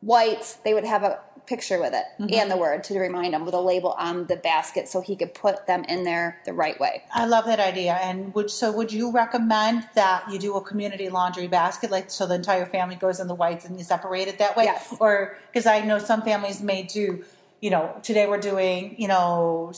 whites, 0.00 0.54
they 0.64 0.74
would 0.74 0.84
have 0.84 1.02
a 1.02 1.20
picture 1.46 1.80
with 1.80 1.94
it 1.94 2.04
Mm-hmm. 2.18 2.34
and 2.34 2.50
the 2.50 2.56
word 2.56 2.82
to 2.84 2.98
remind 2.98 3.34
him 3.34 3.44
with 3.44 3.54
a 3.54 3.60
label 3.60 3.92
on 3.92 4.26
the 4.26 4.36
basket 4.36 4.88
so 4.88 5.00
he 5.00 5.14
could 5.14 5.34
put 5.34 5.66
them 5.66 5.84
in 5.84 6.02
there 6.02 6.40
the 6.44 6.52
right 6.52 6.78
way. 6.80 7.04
I 7.14 7.26
love 7.26 7.44
that 7.44 7.60
idea. 7.60 7.92
And 8.02 8.34
would 8.34 8.50
so 8.50 8.72
would 8.72 8.92
you 8.92 9.12
recommend 9.12 9.86
that 9.94 10.24
you 10.30 10.38
do 10.38 10.56
a 10.56 10.60
community 10.60 11.08
laundry 11.08 11.46
basket, 11.46 11.90
like 11.90 12.10
so 12.10 12.26
the 12.26 12.34
entire 12.34 12.66
family 12.66 12.96
goes 12.96 13.20
in 13.20 13.28
the 13.28 13.34
whites 13.34 13.64
and 13.64 13.78
you 13.78 13.84
separate 13.84 14.28
it 14.28 14.38
that 14.38 14.56
way? 14.56 14.64
Yes. 14.64 14.94
Or 14.98 15.36
because 15.52 15.66
I 15.66 15.82
know 15.82 15.98
some 15.98 16.22
families 16.22 16.62
may 16.62 16.82
do, 16.82 17.24
you 17.66 17.70
know, 17.70 17.98
today 18.00 18.28
we're 18.28 18.38
doing, 18.38 18.94
you 18.96 19.08
know, 19.08 19.72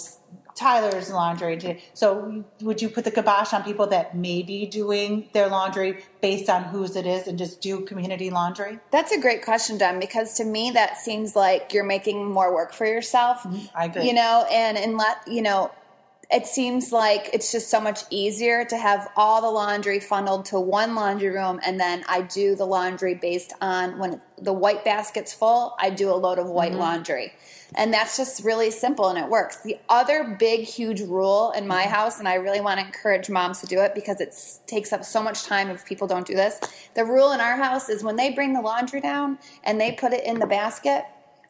Tyler's 0.55 1.11
laundry. 1.11 1.57
today. 1.57 1.83
So 1.95 2.45
would 2.61 2.83
you 2.83 2.91
put 2.91 3.05
the 3.05 3.11
kibosh 3.11 3.55
on 3.55 3.63
people 3.63 3.87
that 3.87 4.15
may 4.15 4.43
be 4.43 4.67
doing 4.67 5.31
their 5.33 5.49
laundry 5.49 6.05
based 6.21 6.51
on 6.51 6.65
whose 6.65 6.97
it 6.97 7.07
is 7.07 7.27
and 7.27 7.39
just 7.39 7.63
do 7.63 7.81
community 7.87 8.29
laundry? 8.29 8.79
That's 8.91 9.11
a 9.13 9.19
great 9.19 9.43
question, 9.43 9.79
Jen, 9.79 10.01
because 10.01 10.35
to 10.35 10.45
me 10.45 10.73
that 10.73 10.99
seems 10.99 11.35
like 11.35 11.73
you're 11.73 11.91
making 11.97 12.31
more 12.31 12.55
work 12.55 12.75
for 12.75 12.85
yourself. 12.85 13.45
Mm-hmm. 13.45 13.67
I 13.75 13.87
agree. 13.87 14.07
You 14.07 14.13
know, 14.13 14.47
and 14.53 14.77
and 14.77 14.99
let 14.99 15.27
you 15.27 15.41
know, 15.41 15.71
it 16.31 16.47
seems 16.47 16.93
like 16.93 17.31
it's 17.33 17.51
just 17.51 17.71
so 17.71 17.81
much 17.81 18.01
easier 18.11 18.63
to 18.67 18.77
have 18.77 19.09
all 19.17 19.41
the 19.41 19.51
laundry 19.51 19.99
funneled 19.99 20.45
to 20.47 20.61
one 20.61 20.95
laundry 20.95 21.31
room, 21.31 21.59
and 21.65 21.81
then 21.81 22.05
I 22.07 22.21
do 22.21 22.55
the 22.55 22.67
laundry 22.67 23.15
based 23.15 23.55
on 23.63 23.99
when 23.99 24.21
the 24.37 24.53
white 24.53 24.85
basket's 24.85 25.33
full. 25.33 25.75
I 25.81 25.89
do 25.89 26.11
a 26.11 26.13
load 26.13 26.39
of 26.39 26.47
white 26.47 26.73
mm-hmm. 26.73 26.81
laundry. 26.81 27.33
And 27.75 27.93
that's 27.93 28.17
just 28.17 28.45
really 28.45 28.71
simple 28.71 29.09
and 29.09 29.19
it 29.19 29.29
works. 29.29 29.61
The 29.61 29.79
other 29.91 30.37
big, 30.39 30.61
huge 30.61 31.01
rule 31.01 31.51
in 31.53 31.67
my 31.67 31.83
mm-hmm. 31.83 31.93
house, 31.93 32.19
and 32.19 32.29
I 32.29 32.35
really 32.35 32.61
want 32.61 32.79
to 32.79 32.87
encourage 32.87 33.31
moms 33.31 33.61
to 33.61 33.67
do 33.67 33.81
it 33.81 33.95
because 33.95 34.21
it 34.21 34.35
takes 34.67 34.93
up 34.93 35.05
so 35.05 35.23
much 35.23 35.45
time 35.45 35.71
if 35.71 35.87
people 35.87 36.07
don't 36.07 36.27
do 36.27 36.35
this. 36.35 36.61
The 36.93 37.07
rule 37.07 37.33
in 37.33 37.41
our 37.41 37.57
house 37.57 37.89
is 37.89 38.05
when 38.05 38.17
they 38.17 38.33
bring 38.33 38.53
the 38.53 38.61
laundry 38.61 39.01
down 39.01 39.39
and 39.65 39.81
they 39.81 39.93
put 39.93 40.13
it 40.13 40.25
in 40.25 40.39
the 40.41 40.47
basket 40.47 41.05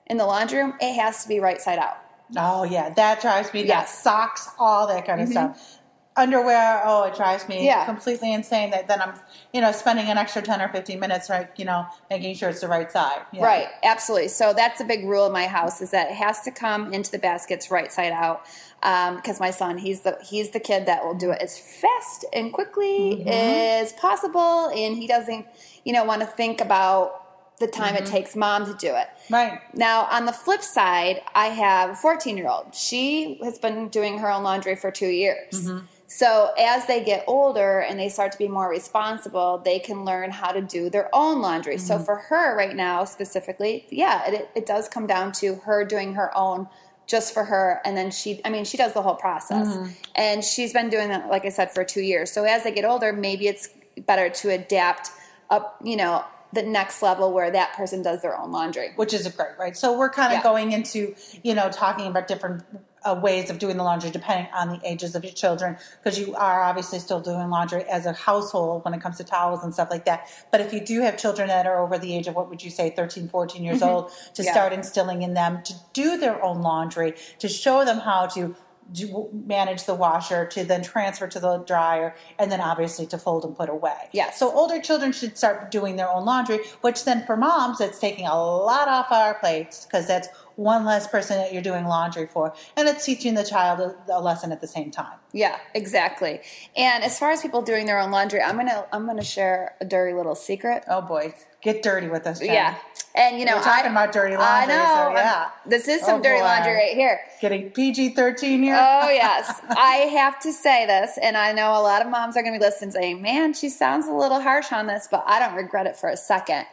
in 0.06 0.18
the 0.18 0.24
laundry 0.24 0.60
room, 0.60 0.74
it 0.80 0.94
has 0.94 1.24
to 1.24 1.28
be 1.28 1.40
right 1.40 1.60
side 1.60 1.78
out. 1.78 1.98
Oh 2.36 2.64
yeah, 2.64 2.90
that 2.94 3.20
drives 3.20 3.52
me 3.54 3.64
nuts. 3.64 3.90
Mm-hmm. 3.92 4.02
Socks, 4.02 4.48
all 4.58 4.86
that 4.88 5.06
kind 5.06 5.20
of 5.20 5.28
stuff. 5.28 5.74
Underwear, 6.16 6.82
oh, 6.84 7.04
it 7.04 7.14
drives 7.14 7.48
me 7.48 7.64
Yeah. 7.64 7.84
completely 7.84 8.32
insane. 8.32 8.70
That 8.70 8.88
then 8.88 9.00
I'm, 9.00 9.14
you 9.52 9.60
know, 9.60 9.70
spending 9.70 10.06
an 10.08 10.18
extra 10.18 10.42
ten 10.42 10.60
or 10.60 10.68
fifteen 10.68 10.98
minutes, 10.98 11.30
right? 11.30 11.48
You 11.56 11.64
know, 11.64 11.86
making 12.10 12.34
sure 12.34 12.48
it's 12.48 12.60
the 12.60 12.66
right 12.66 12.90
side. 12.90 13.20
Yeah. 13.32 13.44
Right, 13.44 13.68
absolutely. 13.84 14.26
So 14.26 14.52
that's 14.52 14.80
a 14.80 14.84
big 14.84 15.04
rule 15.04 15.26
in 15.26 15.32
my 15.32 15.46
house 15.46 15.80
is 15.80 15.92
that 15.92 16.10
it 16.10 16.16
has 16.16 16.40
to 16.40 16.50
come 16.50 16.92
into 16.92 17.12
the 17.12 17.20
baskets 17.20 17.70
right 17.70 17.92
side 17.92 18.12
out. 18.12 18.44
Because 18.80 19.38
my 19.38 19.50
son, 19.50 19.78
he's 19.78 20.00
the 20.00 20.18
he's 20.24 20.50
the 20.50 20.60
kid 20.60 20.86
that 20.86 21.04
will 21.04 21.14
do 21.14 21.30
it 21.30 21.40
as 21.40 21.56
fast 21.58 22.24
and 22.32 22.52
quickly 22.52 23.24
as 23.28 23.92
possible, 23.92 24.70
and 24.70 24.96
he 24.96 25.06
doesn't, 25.06 25.46
you 25.84 25.92
know, 25.92 26.02
want 26.04 26.20
to 26.22 26.26
think 26.26 26.60
about 26.60 27.27
the 27.58 27.66
time 27.66 27.94
it 27.94 28.04
mm-hmm. 28.04 28.12
takes 28.12 28.36
mom 28.36 28.64
to 28.66 28.74
do 28.74 28.94
it. 28.94 29.08
Right. 29.30 29.60
Now, 29.74 30.04
on 30.10 30.26
the 30.26 30.32
flip 30.32 30.62
side, 30.62 31.22
I 31.34 31.46
have 31.46 31.90
a 31.90 31.94
14 31.94 32.36
year 32.36 32.48
old. 32.48 32.74
She 32.74 33.38
has 33.42 33.58
been 33.58 33.88
doing 33.88 34.18
her 34.18 34.30
own 34.30 34.42
laundry 34.42 34.76
for 34.76 34.90
two 34.90 35.08
years. 35.08 35.52
Mm-hmm. 35.52 35.86
So, 36.10 36.52
as 36.58 36.86
they 36.86 37.04
get 37.04 37.24
older 37.26 37.80
and 37.80 38.00
they 38.00 38.08
start 38.08 38.32
to 38.32 38.38
be 38.38 38.48
more 38.48 38.70
responsible, 38.70 39.58
they 39.58 39.78
can 39.78 40.06
learn 40.06 40.30
how 40.30 40.52
to 40.52 40.62
do 40.62 40.88
their 40.88 41.14
own 41.14 41.42
laundry. 41.42 41.76
So, 41.76 41.96
mm-hmm. 41.96 42.04
for 42.04 42.16
her 42.16 42.56
right 42.56 42.74
now, 42.74 43.04
specifically, 43.04 43.86
yeah, 43.90 44.30
it, 44.30 44.48
it 44.54 44.66
does 44.66 44.88
come 44.88 45.06
down 45.06 45.32
to 45.32 45.56
her 45.56 45.84
doing 45.84 46.14
her 46.14 46.34
own 46.36 46.66
just 47.06 47.34
for 47.34 47.44
her. 47.44 47.82
And 47.84 47.94
then 47.94 48.10
she, 48.10 48.40
I 48.44 48.50
mean, 48.50 48.64
she 48.64 48.78
does 48.78 48.94
the 48.94 49.02
whole 49.02 49.16
process. 49.16 49.76
And 50.14 50.42
she's 50.42 50.72
been 50.72 50.88
doing 50.88 51.08
that, 51.08 51.28
like 51.28 51.44
I 51.44 51.50
said, 51.50 51.72
for 51.72 51.84
two 51.84 52.02
years. 52.02 52.32
So, 52.32 52.44
as 52.44 52.64
they 52.64 52.72
get 52.72 52.86
older, 52.86 53.12
maybe 53.12 53.46
it's 53.46 53.68
better 54.06 54.30
to 54.30 54.50
adapt 54.50 55.10
up, 55.50 55.78
you 55.84 55.96
know, 55.96 56.24
the 56.52 56.62
next 56.62 57.02
level 57.02 57.32
where 57.32 57.50
that 57.50 57.74
person 57.74 58.02
does 58.02 58.22
their 58.22 58.38
own 58.38 58.50
laundry. 58.50 58.92
Which 58.96 59.12
is 59.12 59.28
great, 59.28 59.50
right? 59.58 59.76
So 59.76 59.96
we're 59.98 60.08
kind 60.10 60.32
of 60.32 60.38
Yeah. 60.38 60.42
going 60.42 60.72
into, 60.72 61.14
you 61.42 61.54
know, 61.54 61.68
talking 61.68 62.06
about 62.06 62.26
different 62.26 62.62
uh, 63.04 63.14
ways 63.22 63.48
of 63.48 63.58
doing 63.60 63.76
the 63.76 63.84
laundry 63.84 64.10
depending 64.10 64.52
on 64.52 64.68
the 64.70 64.80
ages 64.84 65.14
of 65.14 65.22
your 65.24 65.32
children, 65.32 65.76
because 66.02 66.18
you 66.18 66.34
are 66.34 66.62
obviously 66.64 66.98
still 66.98 67.20
doing 67.20 67.48
laundry 67.48 67.84
as 67.84 68.06
a 68.06 68.12
household 68.12 68.84
when 68.84 68.92
it 68.92 69.00
comes 69.00 69.16
to 69.18 69.24
towels 69.24 69.62
and 69.62 69.72
stuff 69.72 69.88
like 69.90 70.04
that. 70.04 70.28
But 70.50 70.60
if 70.60 70.72
you 70.72 70.80
do 70.84 71.00
have 71.02 71.16
children 71.16 71.46
that 71.48 71.64
are 71.66 71.80
over 71.80 71.96
the 71.96 72.14
age 72.16 72.26
of 72.26 72.34
what 72.34 72.48
would 72.50 72.62
you 72.62 72.70
say, 72.70 72.90
13, 72.90 73.28
14 73.28 73.62
years 73.62 73.82
old, 73.82 74.10
to 74.34 74.42
Yeah. 74.42 74.50
start 74.50 74.72
instilling 74.72 75.22
in 75.22 75.34
them 75.34 75.62
to 75.62 75.74
do 75.92 76.16
their 76.16 76.42
own 76.42 76.60
laundry, 76.62 77.14
to 77.38 77.48
show 77.48 77.84
them 77.84 77.98
how 78.00 78.26
to 78.26 78.56
do, 78.92 79.28
manage 79.32 79.84
the 79.84 79.94
washer, 79.94 80.46
to 80.46 80.64
then 80.64 80.82
transfer 80.82 81.26
to 81.28 81.40
the 81.40 81.58
dryer, 81.58 82.14
and 82.38 82.50
then 82.50 82.60
obviously 82.60 83.06
to 83.06 83.18
fold 83.18 83.44
and 83.44 83.56
put 83.56 83.68
away. 83.68 84.08
Yes. 84.12 84.38
So 84.38 84.50
older 84.52 84.80
children 84.80 85.12
should 85.12 85.36
start 85.36 85.70
doing 85.70 85.96
their 85.96 86.08
own 86.08 86.24
laundry, 86.24 86.60
which 86.80 87.04
then 87.04 87.24
for 87.24 87.36
moms, 87.36 87.80
it's 87.80 87.98
taking 87.98 88.26
a 88.26 88.34
lot 88.34 88.88
off 88.88 89.10
our 89.10 89.34
plates 89.34 89.84
because 89.84 90.06
that's 90.06 90.28
one 90.58 90.84
less 90.84 91.06
person 91.06 91.36
that 91.38 91.52
you're 91.52 91.62
doing 91.62 91.86
laundry 91.86 92.26
for, 92.26 92.52
and 92.76 92.88
it's 92.88 93.04
teaching 93.04 93.34
the 93.34 93.44
child 93.44 93.78
a, 93.78 93.94
a 94.12 94.20
lesson 94.20 94.50
at 94.50 94.60
the 94.60 94.66
same 94.66 94.90
time. 94.90 95.16
Yeah, 95.32 95.56
exactly. 95.72 96.40
And 96.76 97.04
as 97.04 97.16
far 97.16 97.30
as 97.30 97.40
people 97.42 97.62
doing 97.62 97.86
their 97.86 98.00
own 98.00 98.10
laundry, 98.10 98.42
I'm 98.42 98.56
gonna 98.56 98.84
I'm 98.92 99.06
gonna 99.06 99.22
share 99.22 99.76
a 99.80 99.84
dirty 99.84 100.14
little 100.14 100.34
secret. 100.34 100.82
Oh 100.88 101.00
boy, 101.00 101.32
get 101.62 101.84
dirty 101.84 102.08
with 102.08 102.26
us, 102.26 102.40
Jen. 102.40 102.48
Yeah, 102.52 102.76
and 103.14 103.38
you 103.38 103.44
know 103.44 103.56
We're 103.56 103.62
talking 103.62 103.86
I, 103.86 103.92
about 103.92 104.12
dirty 104.12 104.34
I 104.34 104.38
laundry, 104.66 104.74
know. 104.76 104.84
so 104.84 104.90
I'm- 104.90 105.16
yeah. 105.16 105.48
this 105.64 105.86
is 105.86 106.00
some 106.00 106.18
Oh, 106.18 106.22
dirty 106.24 106.40
boy. 106.40 106.44
laundry 106.46 106.74
right 106.74 106.94
here. 106.94 107.20
Getting 107.40 107.70
PG 107.70 108.10
thirteen 108.16 108.60
here. 108.60 108.74
Oh 108.76 109.08
yes, 109.10 109.60
I 109.70 110.08
have 110.18 110.40
to 110.40 110.52
say 110.52 110.86
this, 110.86 111.18
and 111.22 111.36
I 111.36 111.52
know 111.52 111.70
a 111.70 111.82
lot 111.82 112.02
of 112.02 112.08
moms 112.08 112.36
are 112.36 112.42
going 112.42 112.54
to 112.54 112.58
be 112.58 112.64
listening, 112.64 112.90
saying, 112.90 113.22
"Man, 113.22 113.54
she 113.54 113.68
sounds 113.68 114.08
a 114.08 114.12
little 114.12 114.40
harsh 114.40 114.72
on 114.72 114.86
this," 114.88 115.06
but 115.08 115.22
I 115.24 115.38
don't 115.38 115.54
regret 115.54 115.86
it 115.86 115.96
for 115.96 116.08
a 116.08 116.16
second. 116.16 116.66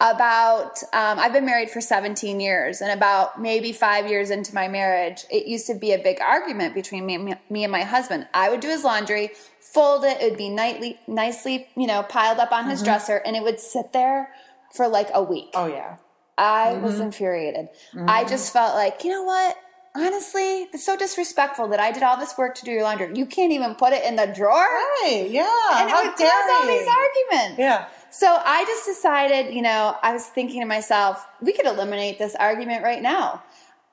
About, 0.00 0.80
um, 0.92 1.18
I've 1.18 1.32
been 1.32 1.44
married 1.44 1.70
for 1.70 1.80
17 1.80 2.38
years, 2.38 2.80
and 2.80 2.92
about 2.92 3.42
maybe 3.42 3.72
five 3.72 4.08
years 4.08 4.30
into 4.30 4.54
my 4.54 4.68
marriage, 4.68 5.24
it 5.28 5.46
used 5.46 5.66
to 5.66 5.74
be 5.74 5.92
a 5.92 5.98
big 5.98 6.20
argument 6.20 6.72
between 6.72 7.04
me, 7.04 7.16
and 7.16 7.36
me 7.50 7.64
and 7.64 7.72
my 7.72 7.82
husband. 7.82 8.28
I 8.32 8.48
would 8.48 8.60
do 8.60 8.68
his 8.68 8.84
laundry, 8.84 9.32
fold 9.60 10.04
it, 10.04 10.20
it 10.20 10.30
would 10.30 10.38
be 10.38 10.50
nightly, 10.50 11.00
nicely, 11.08 11.66
you 11.76 11.88
know, 11.88 12.04
piled 12.04 12.38
up 12.38 12.52
on 12.52 12.70
his 12.70 12.78
mm-hmm. 12.78 12.86
dresser, 12.86 13.16
and 13.16 13.34
it 13.34 13.42
would 13.42 13.58
sit 13.58 13.92
there 13.92 14.30
for 14.72 14.86
like 14.86 15.08
a 15.12 15.22
week. 15.22 15.50
oh 15.54 15.66
yeah. 15.66 15.96
I 16.38 16.74
mm-hmm. 16.74 16.84
was 16.84 17.00
infuriated. 17.00 17.68
I 17.92 17.96
mm-hmm. 17.96 18.28
just 18.28 18.52
felt 18.52 18.76
like, 18.76 19.02
you 19.02 19.10
know 19.10 19.24
what? 19.24 19.56
Honestly, 19.96 20.68
it's 20.72 20.86
so 20.86 20.96
disrespectful 20.96 21.66
that 21.68 21.80
I 21.80 21.90
did 21.90 22.04
all 22.04 22.16
this 22.16 22.38
work 22.38 22.54
to 22.56 22.64
do 22.64 22.70
your 22.70 22.84
laundry. 22.84 23.10
You 23.14 23.26
can't 23.26 23.52
even 23.52 23.74
put 23.74 23.92
it 23.92 24.04
in 24.04 24.14
the 24.14 24.26
drawer. 24.26 24.54
Right. 24.54 25.26
Yeah. 25.28 25.48
And 25.72 25.88
it 25.88 25.92
How 25.92 26.04
would 26.04 26.16
cause 26.16 26.30
all 26.52 26.66
these 26.66 26.86
arguments. 26.86 27.58
Yeah. 27.58 27.88
So 28.10 28.26
I 28.44 28.64
just 28.64 28.86
decided, 28.86 29.54
you 29.54 29.62
know, 29.62 29.96
I 30.02 30.12
was 30.12 30.26
thinking 30.26 30.60
to 30.60 30.66
myself, 30.66 31.26
we 31.40 31.52
could 31.52 31.66
eliminate 31.66 32.18
this 32.18 32.34
argument 32.34 32.82
right 32.82 33.02
now. 33.02 33.42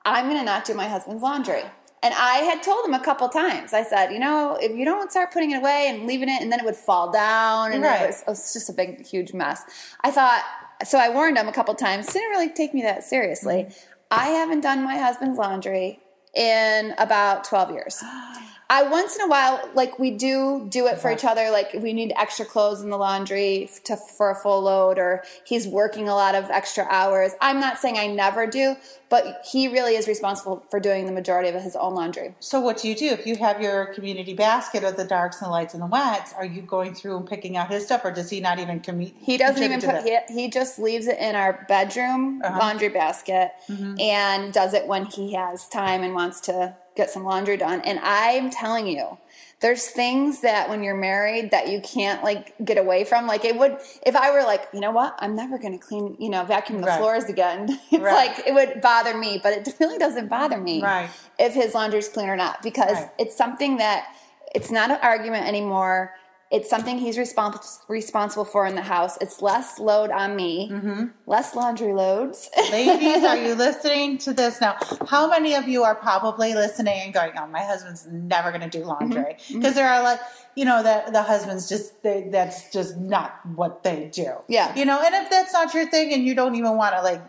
I'm 0.04 0.26
going 0.26 0.38
to 0.38 0.44
not 0.44 0.64
do 0.64 0.74
my 0.74 0.88
husband's 0.88 1.22
laundry. 1.22 1.62
And 2.02 2.14
I 2.14 2.38
had 2.38 2.62
told 2.62 2.86
him 2.86 2.94
a 2.94 3.00
couple 3.00 3.28
times. 3.28 3.72
I 3.72 3.82
said, 3.82 4.12
you 4.12 4.18
know, 4.18 4.56
if 4.60 4.76
you 4.76 4.84
don't 4.84 5.10
start 5.10 5.32
putting 5.32 5.50
it 5.50 5.56
away 5.56 5.86
and 5.88 6.06
leaving 6.06 6.28
it, 6.28 6.40
and 6.40 6.52
then 6.52 6.60
it 6.60 6.64
would 6.64 6.76
fall 6.76 7.10
down, 7.10 7.72
and 7.72 7.82
Right. 7.82 8.02
it, 8.02 8.06
was, 8.06 8.20
it 8.20 8.28
was 8.28 8.52
just 8.52 8.70
a 8.70 8.72
big, 8.72 9.04
huge 9.04 9.32
mess. 9.32 9.62
I 10.02 10.10
thought, 10.10 10.44
so 10.84 10.98
I 10.98 11.08
warned 11.08 11.36
him 11.36 11.48
a 11.48 11.52
couple 11.52 11.74
times. 11.74 12.12
Didn't 12.12 12.30
really 12.30 12.50
take 12.50 12.74
me 12.74 12.82
that 12.82 13.02
seriously. 13.02 13.64
Mm-hmm. 13.64 13.92
I 14.10 14.26
haven't 14.28 14.60
done 14.60 14.84
my 14.84 14.96
husband's 14.98 15.38
laundry 15.38 16.00
in 16.34 16.94
about 16.98 17.44
12 17.44 17.70
years. 17.72 18.04
I 18.68 18.82
once 18.82 19.14
in 19.14 19.22
a 19.22 19.28
while, 19.28 19.68
like 19.74 19.98
we 19.98 20.10
do 20.10 20.66
do 20.68 20.86
it 20.88 20.98
for 20.98 21.12
each 21.12 21.24
other. 21.24 21.50
Like 21.50 21.74
if 21.74 21.82
we 21.82 21.92
need 21.92 22.12
extra 22.16 22.44
clothes 22.44 22.80
in 22.82 22.90
the 22.90 22.96
laundry 22.96 23.70
to 23.84 23.96
for 23.96 24.30
a 24.30 24.34
full 24.34 24.62
load, 24.62 24.98
or 24.98 25.22
he's 25.44 25.68
working 25.68 26.08
a 26.08 26.14
lot 26.14 26.34
of 26.34 26.50
extra 26.50 26.84
hours. 26.90 27.32
I'm 27.40 27.60
not 27.60 27.78
saying 27.78 27.96
I 27.96 28.08
never 28.08 28.44
do, 28.46 28.74
but 29.08 29.42
he 29.50 29.68
really 29.68 29.94
is 29.94 30.08
responsible 30.08 30.64
for 30.68 30.80
doing 30.80 31.06
the 31.06 31.12
majority 31.12 31.48
of 31.48 31.62
his 31.62 31.76
own 31.76 31.94
laundry. 31.94 32.34
So 32.40 32.58
what 32.60 32.78
do 32.78 32.88
you 32.88 32.96
do 32.96 33.06
if 33.06 33.24
you 33.24 33.36
have 33.36 33.60
your 33.62 33.86
community 33.94 34.34
basket 34.34 34.82
of 34.82 34.96
the 34.96 35.04
darks 35.04 35.36
and 35.40 35.46
the 35.46 35.52
lights 35.52 35.72
and 35.74 35.82
the 35.82 35.86
wets? 35.86 36.32
Are 36.34 36.44
you 36.44 36.60
going 36.62 36.92
through 36.94 37.18
and 37.18 37.26
picking 37.26 37.56
out 37.56 37.70
his 37.70 37.84
stuff, 37.84 38.04
or 38.04 38.10
does 38.10 38.30
he 38.30 38.40
not 38.40 38.58
even 38.58 38.80
commu- 38.80 39.12
He 39.20 39.36
doesn't 39.36 39.62
even 39.62 39.80
put 39.80 40.02
he, 40.02 40.18
he 40.28 40.50
just 40.50 40.80
leaves 40.80 41.06
it 41.06 41.18
in 41.18 41.36
our 41.36 41.64
bedroom 41.68 42.42
Uh-huh. 42.42 42.58
laundry 42.58 42.88
basket 42.88 43.52
Mm-hmm. 43.68 44.00
and 44.00 44.52
does 44.52 44.74
it 44.74 44.86
when 44.88 45.04
he 45.06 45.34
has 45.34 45.68
time 45.68 46.02
and 46.02 46.14
wants 46.14 46.40
to 46.42 46.74
get 46.96 47.10
some 47.10 47.24
laundry 47.24 47.56
done. 47.56 47.80
And 47.82 47.98
I'm 48.02 48.50
telling 48.50 48.86
you, 48.86 49.18
there's 49.60 49.86
things 49.86 50.40
that 50.40 50.68
when 50.68 50.82
you're 50.82 50.96
married 50.96 51.50
that 51.50 51.68
you 51.68 51.80
can't 51.80 52.22
like 52.22 52.54
get 52.64 52.76
away 52.78 53.04
from. 53.04 53.26
Like 53.26 53.44
it 53.44 53.56
would 53.56 53.78
if 54.04 54.14
I 54.16 54.30
were 54.32 54.42
like, 54.42 54.68
you 54.72 54.80
know 54.80 54.90
what, 54.90 55.14
I'm 55.18 55.34
never 55.36 55.58
gonna 55.58 55.78
clean, 55.78 56.16
you 56.18 56.28
know, 56.28 56.44
vacuum 56.44 56.80
the 56.80 56.86
Right. 56.86 56.98
floors 56.98 57.24
again. 57.24 57.68
It's 57.90 58.02
Right. 58.02 58.36
like 58.36 58.46
it 58.46 58.52
would 58.52 58.80
bother 58.80 59.16
me, 59.16 59.40
but 59.42 59.52
it 59.52 59.74
really 59.80 59.98
doesn't 59.98 60.28
bother 60.28 60.58
me 60.58 60.82
Right. 60.82 61.08
if 61.38 61.54
his 61.54 61.74
laundry's 61.74 62.08
clean 62.08 62.28
or 62.28 62.36
not 62.36 62.62
because 62.62 62.98
it's 63.18 63.36
something 63.36 63.78
that 63.78 64.06
it's 64.54 64.70
not 64.70 64.90
an 64.90 64.98
argument 65.02 65.46
anymore. 65.46 66.14
It's 66.50 66.70
something 66.70 66.98
he's 66.98 67.18
responsible 67.18 67.66
responsible 67.88 68.44
for 68.44 68.66
in 68.66 68.76
the 68.76 68.82
house. 68.82 69.18
It's 69.20 69.42
less 69.42 69.78
load 69.80 70.10
on 70.10 70.36
me, 70.36 70.70
Mm-hmm. 70.70 71.04
less 71.26 71.54
laundry 71.56 71.92
loads. 71.92 72.48
Ladies, 72.70 73.24
are 73.24 73.36
you 73.36 73.54
listening 73.54 74.18
to 74.18 74.32
this 74.32 74.60
now? 74.60 74.76
How 75.08 75.28
many 75.28 75.54
of 75.56 75.66
you 75.66 75.82
are 75.82 75.96
probably 75.96 76.54
listening 76.54 77.00
and 77.02 77.12
going, 77.12 77.32
"Oh, 77.36 77.48
my 77.48 77.62
husband's 77.62 78.06
never 78.06 78.50
going 78.50 78.68
to 78.68 78.78
do 78.78 78.84
laundry"? 78.84 79.34
Mm-hmm. 79.38 79.58
Because 79.58 79.74
there 79.74 79.88
are 79.88 80.02
like, 80.04 80.20
you 80.54 80.64
know, 80.64 80.82
that 80.84 81.12
the 81.12 81.22
husbands 81.22 81.68
just 81.68 82.00
they, 82.04 82.28
that's 82.30 82.70
just 82.70 82.96
not 82.96 83.40
what 83.56 83.82
they 83.82 84.08
do. 84.12 84.34
Yeah. 84.48 84.72
you 84.76 84.84
know, 84.84 85.02
and 85.04 85.14
if 85.16 85.28
that's 85.30 85.52
not 85.52 85.74
your 85.74 85.86
thing, 85.90 86.12
and 86.12 86.24
you 86.24 86.34
don't 86.36 86.54
even 86.54 86.76
want 86.76 86.94
to 86.94 87.02
like 87.02 87.22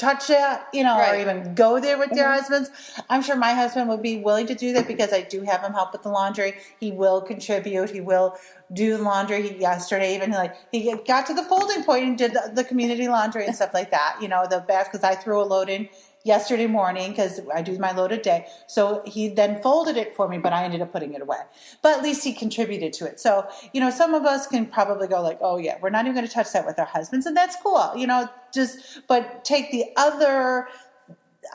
touch 0.00 0.30
it, 0.30 0.60
you 0.72 0.82
know, 0.82 0.96
or 0.98 1.16
even 1.16 1.54
go 1.54 1.78
there 1.78 1.98
with 1.98 2.10
your 2.12 2.26
Mhm. 2.26 2.34
husbands, 2.38 2.70
I'm 3.10 3.22
sure 3.22 3.36
my 3.36 3.52
husband 3.52 3.88
would 3.90 4.02
be 4.02 4.16
willing 4.18 4.46
to 4.46 4.54
do 4.54 4.72
that 4.72 4.86
because 4.88 5.12
I 5.12 5.20
do 5.22 5.42
have 5.42 5.60
him 5.62 5.74
help 5.74 5.92
with 5.92 6.02
the 6.02 6.08
laundry. 6.08 6.54
He 6.78 6.90
will 6.90 7.20
contribute. 7.20 7.90
He 7.90 8.00
will 8.00 8.36
do 8.72 8.96
the 8.96 9.02
laundry. 9.02 9.48
He 9.48 9.56
yesterday 9.56 10.14
even 10.14 10.30
like 10.30 10.54
he 10.72 10.94
got 11.06 11.26
to 11.26 11.34
the 11.34 11.42
folding 11.42 11.84
point 11.84 12.04
and 12.04 12.18
did 12.18 12.32
the, 12.32 12.50
the 12.54 12.64
community 12.64 13.08
laundry 13.08 13.44
and 13.46 13.54
stuff 13.54 13.74
like 13.74 13.90
that. 13.90 14.16
You 14.22 14.28
know, 14.28 14.46
the 14.48 14.60
bath 14.60 14.88
because 14.90 15.04
I 15.04 15.14
threw 15.14 15.40
a 15.40 15.44
load 15.44 15.68
in 15.68 15.88
yesterday 16.22 16.66
morning 16.66 17.10
because 17.10 17.40
I 17.54 17.62
do 17.62 17.78
my 17.78 17.92
load 17.92 18.12
a 18.12 18.18
day. 18.18 18.46
So 18.66 19.02
he 19.06 19.28
then 19.28 19.62
folded 19.62 19.96
it 19.96 20.14
for 20.14 20.28
me, 20.28 20.38
but 20.38 20.52
I 20.52 20.64
ended 20.64 20.82
up 20.82 20.92
putting 20.92 21.14
it 21.14 21.22
away. 21.22 21.38
But 21.82 21.96
at 21.96 22.02
least 22.02 22.24
he 22.24 22.32
contributed 22.34 22.92
to 22.94 23.06
it. 23.06 23.18
So, 23.18 23.46
you 23.72 23.80
know, 23.80 23.90
some 23.90 24.12
of 24.14 24.24
us 24.26 24.46
can 24.46 24.66
probably 24.66 25.08
go 25.08 25.22
like, 25.22 25.38
oh 25.40 25.56
yeah, 25.56 25.76
we're 25.80 25.90
not 25.90 26.04
even 26.04 26.14
going 26.14 26.26
to 26.26 26.32
touch 26.32 26.52
that 26.52 26.66
with 26.66 26.78
our 26.78 26.86
husbands. 26.86 27.24
And 27.26 27.36
that's 27.36 27.56
cool. 27.62 27.92
You 27.96 28.06
know, 28.06 28.28
just, 28.52 29.00
but 29.08 29.44
take 29.44 29.70
the 29.70 29.86
other 29.96 30.68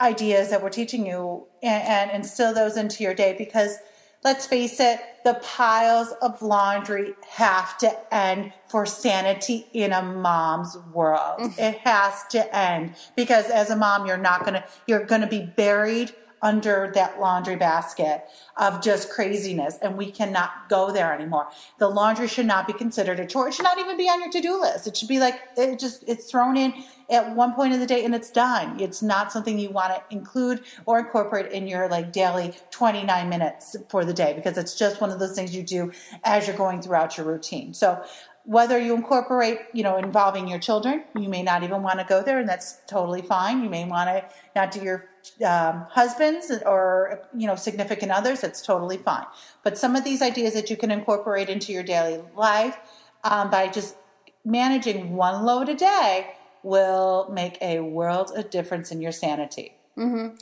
ideas 0.00 0.50
that 0.50 0.62
we're 0.62 0.70
teaching 0.70 1.06
you 1.06 1.46
and, 1.62 1.82
and 1.82 2.10
instill 2.10 2.52
those 2.52 2.76
into 2.76 3.02
your 3.02 3.14
day 3.14 3.34
because 3.36 3.78
let's 4.24 4.46
face 4.46 4.80
it, 4.80 5.00
the 5.24 5.34
piles 5.34 6.12
of 6.20 6.42
laundry 6.42 7.14
have 7.30 7.78
to 7.78 8.14
end 8.14 8.52
for 8.68 8.84
sanity 8.84 9.66
in 9.72 9.92
a 9.92 10.02
mom's 10.02 10.76
world. 10.92 11.38
it 11.58 11.78
has 11.78 12.24
to 12.30 12.56
end 12.56 12.94
because 13.14 13.46
as 13.46 13.70
a 13.70 13.76
mom, 13.76 14.06
you're 14.06 14.16
not 14.16 14.44
gonna, 14.44 14.64
you're 14.86 15.04
gonna 15.04 15.28
be 15.28 15.42
buried 15.56 16.12
under 16.42 16.90
that 16.94 17.20
laundry 17.20 17.56
basket 17.56 18.24
of 18.56 18.82
just 18.82 19.10
craziness 19.10 19.78
and 19.82 19.96
we 19.96 20.10
cannot 20.10 20.68
go 20.68 20.92
there 20.92 21.12
anymore. 21.12 21.48
The 21.78 21.88
laundry 21.88 22.28
should 22.28 22.46
not 22.46 22.66
be 22.66 22.72
considered 22.72 23.20
a 23.20 23.26
chore. 23.26 23.48
It 23.48 23.54
should 23.54 23.64
not 23.64 23.78
even 23.78 23.96
be 23.96 24.08
on 24.08 24.20
your 24.20 24.30
to-do 24.30 24.60
list. 24.60 24.86
It 24.86 24.96
should 24.96 25.08
be 25.08 25.18
like 25.18 25.40
it 25.56 25.78
just 25.78 26.04
it's 26.06 26.30
thrown 26.30 26.56
in 26.56 26.74
at 27.08 27.34
one 27.34 27.54
point 27.54 27.72
of 27.72 27.80
the 27.80 27.86
day 27.86 28.04
and 28.04 28.14
it's 28.14 28.30
done. 28.30 28.80
It's 28.80 29.02
not 29.02 29.32
something 29.32 29.58
you 29.58 29.70
want 29.70 29.94
to 29.94 30.02
include 30.14 30.62
or 30.84 30.98
incorporate 30.98 31.52
in 31.52 31.66
your 31.66 31.88
like 31.88 32.12
daily 32.12 32.54
29 32.70 33.28
minutes 33.28 33.76
for 33.88 34.04
the 34.04 34.12
day 34.12 34.32
because 34.34 34.58
it's 34.58 34.76
just 34.76 35.00
one 35.00 35.10
of 35.10 35.18
those 35.18 35.34
things 35.34 35.54
you 35.54 35.62
do 35.62 35.92
as 36.24 36.46
you're 36.46 36.56
going 36.56 36.82
throughout 36.82 37.16
your 37.16 37.26
routine. 37.26 37.74
So 37.74 38.02
whether 38.46 38.78
you 38.78 38.94
incorporate, 38.94 39.58
you 39.72 39.82
know, 39.82 39.96
involving 39.96 40.46
your 40.46 40.60
children, 40.60 41.02
you 41.18 41.28
may 41.28 41.42
not 41.42 41.64
even 41.64 41.82
want 41.82 41.98
to 41.98 42.04
go 42.04 42.22
there, 42.22 42.38
and 42.38 42.48
that's 42.48 42.78
totally 42.86 43.20
fine. 43.20 43.62
You 43.62 43.68
may 43.68 43.84
want 43.84 44.08
to 44.08 44.24
not 44.54 44.70
do 44.70 44.80
your 44.80 45.08
um, 45.44 45.86
husbands 45.90 46.52
or 46.64 47.22
you 47.36 47.46
know 47.46 47.56
significant 47.56 48.12
others. 48.12 48.42
it's 48.44 48.62
totally 48.62 48.96
fine. 48.96 49.26
But 49.62 49.78
some 49.78 49.96
of 49.96 50.04
these 50.04 50.22
ideas 50.22 50.54
that 50.54 50.70
you 50.70 50.76
can 50.76 50.90
incorporate 50.90 51.48
into 51.48 51.72
your 51.72 51.82
daily 51.82 52.22
life 52.34 52.76
um, 53.24 53.50
by 53.50 53.68
just 53.68 53.96
managing 54.44 55.16
one 55.16 55.44
load 55.44 55.68
a 55.68 55.74
day 55.74 56.34
will 56.62 57.28
make 57.32 57.58
a 57.60 57.80
world 57.80 58.32
of 58.36 58.50
difference 58.50 58.90
in 58.90 59.00
your 59.00 59.12
sanity. 59.12 59.76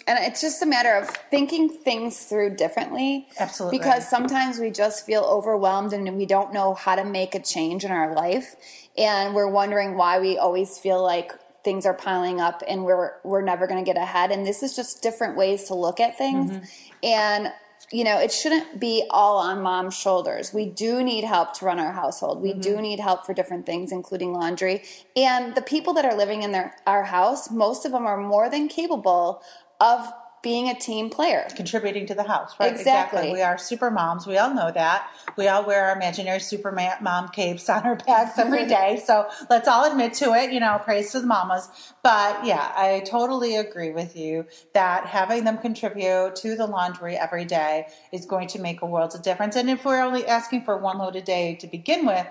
And 0.09 0.19
it's 0.25 0.41
just 0.41 0.63
a 0.63 0.67
matter 0.67 0.95
of 0.95 1.09
thinking 1.31 1.69
things 1.69 2.25
through 2.25 2.57
differently. 2.57 3.29
Absolutely. 3.39 3.79
Because 3.79 4.09
sometimes 4.09 4.59
we 4.59 4.71
just 4.71 5.07
feel 5.07 5.23
overwhelmed 5.23 5.93
and 5.93 6.17
we 6.17 6.27
don't 6.27 6.53
know 6.53 6.75
how 6.75 6.97
to 6.97 7.05
make 7.05 7.37
a 7.37 7.41
change 7.41 7.85
in 7.85 7.93
our 7.93 8.15
life. 8.15 8.57
And 8.99 9.35
we're 9.35 9.51
wondering 9.51 9.97
why 9.97 10.19
we 10.19 10.39
always 10.39 10.79
feel 10.79 11.01
like 11.01 11.33
things 11.65 11.87
are 11.87 11.95
piling 11.95 12.41
up 12.41 12.63
and 12.69 12.85
we're 12.85 13.15
we're 13.25 13.43
never 13.43 13.67
going 13.67 13.83
to 13.83 13.91
get 13.91 14.01
ahead. 14.01 14.31
And 14.31 14.47
this 14.47 14.63
is 14.63 14.77
just 14.77 15.03
different 15.03 15.37
ways 15.37 15.65
to 15.65 15.75
look 15.75 15.99
at 15.99 16.17
things. 16.17 16.51
Mm-hmm. 16.51 16.65
And 17.03 17.53
you 17.91 18.05
know, 18.05 18.19
it 18.19 18.33
shouldn't 18.33 18.81
be 18.81 19.05
all 19.11 19.39
on 19.39 19.63
mom's 19.63 19.95
shoulders. 19.95 20.55
We 20.55 20.67
do 20.67 21.03
need 21.03 21.25
help 21.25 21.55
to 21.59 21.65
run 21.67 21.79
our 21.79 21.93
household. 21.93 22.41
We 22.41 22.55
do 22.55 22.75
mm-hmm. 22.75 22.83
need 22.83 23.01
help 23.01 23.27
for 23.27 23.35
different 23.35 23.67
things, 23.67 23.93
including 23.93 24.33
laundry. 24.33 24.83
And 25.17 25.55
the 25.55 25.63
people 25.63 25.93
that 25.95 26.05
are 26.05 26.17
living 26.17 26.43
in 26.43 26.53
their 26.53 26.77
our 26.87 27.05
house, 27.05 27.51
most 27.51 27.85
of 27.85 27.93
them 27.93 28.07
are 28.07 28.17
more 28.17 28.49
than 28.49 28.69
capable 28.69 29.43
of 29.81 30.13
being 30.45 30.69
a 30.69 30.79
team 30.79 31.09
player. 31.09 31.49
contributing 31.57 32.07
to 32.07 32.15
the 32.15 32.23
house, 32.23 32.55
right? 32.61 32.71
Exactly. 32.71 33.33
We 33.33 33.41
are 33.41 33.57
super 33.57 33.91
moms. 33.91 34.27
We 34.27 34.37
all 34.37 34.55
know 34.55 34.71
that. 34.71 35.09
We 35.37 35.49
all 35.49 35.65
wear 35.67 35.87
our 35.87 35.97
imaginary 35.97 36.39
super 36.39 36.71
mom 36.71 37.29
capes 37.31 37.69
on 37.69 37.83
our 37.83 37.97
backs 37.97 38.39
every 38.39 38.67
day. 38.79 39.03
So 39.05 39.27
let's 39.49 39.67
all 39.67 39.91
admit 39.91 40.13
to 40.15 40.35
it. 40.35 40.53
You 40.53 40.61
know, 40.61 40.79
praise 40.85 41.11
to 41.13 41.21
the 41.21 41.27
mamas. 41.27 41.69
But 42.03 42.45
yeah, 42.45 42.73
I 42.77 43.03
totally 43.07 43.57
agree 43.57 43.91
with 43.91 44.17
you 44.17 44.45
that 44.75 45.07
having 45.07 45.45
them 45.45 45.57
contribute 45.57 46.37
to 46.37 46.55
the 46.55 46.67
laundry 46.67 47.17
every 47.17 47.47
day 47.47 47.89
is 48.13 48.27
going 48.27 48.49
to 48.49 48.61
make 48.61 48.83
a 48.83 48.87
world 48.87 49.15
of 49.15 49.23
difference. 49.23 49.57
And 49.57 49.71
if 49.71 49.85
we're 49.85 50.03
only 50.03 50.27
asking 50.27 50.65
for 50.65 50.77
one 50.77 50.99
load 50.99 51.17
a 51.17 51.23
day 51.23 51.55
to 51.57 51.67
begin 51.67 52.05
with, 52.05 52.27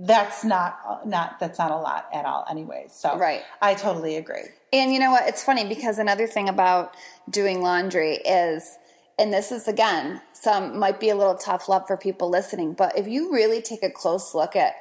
that's 0.00 0.44
not 0.44 1.06
not 1.06 1.38
that's 1.40 1.58
not 1.58 1.70
a 1.70 1.76
lot 1.76 2.08
at 2.12 2.24
all 2.24 2.44
anyways 2.50 2.92
so 2.92 3.18
Right. 3.18 3.42
i 3.60 3.74
totally 3.74 4.16
agree 4.16 4.44
And 4.72 4.92
you 4.92 4.98
know 5.00 5.10
what? 5.10 5.26
It's 5.26 5.42
funny 5.42 5.66
because 5.66 5.98
another 5.98 6.26
thing 6.26 6.46
about 6.48 6.94
doing 7.30 7.62
laundry 7.62 8.16
is, 8.16 8.76
and 9.18 9.32
this 9.32 9.50
is 9.50 9.66
again, 9.66 10.20
some 10.34 10.78
might 10.78 11.00
be 11.00 11.08
a 11.08 11.16
little 11.16 11.36
tough 11.36 11.70
love 11.70 11.86
for 11.86 11.96
people 11.96 12.28
listening, 12.28 12.74
but 12.74 12.96
if 12.96 13.08
you 13.08 13.32
really 13.32 13.62
take 13.62 13.82
a 13.82 13.88
close 13.90 14.34
look 14.34 14.54
at 14.54 14.74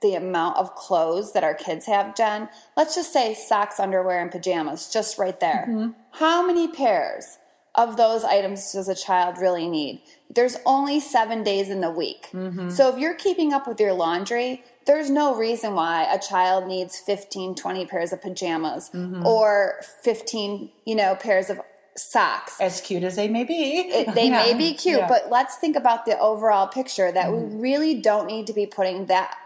the 0.00 0.14
amount 0.14 0.58
of 0.58 0.74
clothes 0.76 1.32
that 1.32 1.42
our 1.42 1.54
kids 1.54 1.86
have, 1.86 2.14
Jen, 2.14 2.48
let's 2.76 2.94
just 2.94 3.12
say 3.12 3.34
socks, 3.34 3.80
underwear, 3.80 4.20
and 4.22 4.30
pajamas, 4.30 4.88
just 4.92 5.18
right 5.18 5.38
there. 5.40 5.66
Mm-hmm. 5.68 5.90
How 6.12 6.46
many 6.46 6.68
pairs 6.68 7.38
of 7.74 7.96
those 7.96 8.24
items 8.24 8.72
does 8.72 8.88
a 8.88 8.94
child 8.94 9.38
really 9.38 9.68
need? 9.68 10.02
There's 10.28 10.56
only 10.66 11.00
seven 11.00 11.42
days 11.42 11.68
in 11.68 11.80
the 11.80 11.90
week. 11.90 12.28
Mm-hmm. 12.32 12.70
So 12.70 12.92
if 12.92 12.98
you're 12.98 13.14
keeping 13.14 13.52
up 13.52 13.66
with 13.66 13.80
your 13.80 13.92
laundry, 13.92 14.62
there's 14.86 15.10
no 15.10 15.34
reason 15.36 15.74
why 15.74 16.04
a 16.12 16.18
child 16.18 16.66
needs 16.66 16.98
15, 16.98 17.54
20 17.54 17.86
pairs 17.86 18.12
of 18.12 18.20
pajamas 18.22 18.90
mm-hmm. 18.90 19.24
or 19.26 19.80
15, 20.02 20.70
you 20.84 20.94
know, 20.94 21.14
pairs 21.14 21.50
of 21.50 21.60
socks. 21.96 22.58
as 22.60 22.80
cute 22.80 23.04
as 23.04 23.16
they 23.16 23.28
may 23.28 23.44
be 23.44 23.80
It, 23.80 24.14
they 24.14 24.30
may 24.30 24.54
be 24.54 24.74
cute, 24.74 25.00
Yeah. 25.00 25.08
but 25.08 25.30
let's 25.30 25.56
think 25.56 25.76
about 25.76 26.06
the 26.06 26.18
overall 26.18 26.66
picture 26.66 27.12
that 27.12 27.30
we 27.30 27.38
mm-hmm. 27.38 27.60
really 27.60 28.00
don't 28.00 28.26
need 28.26 28.46
to 28.46 28.52
be 28.52 28.66
putting 28.66 29.06
that, 29.06 29.36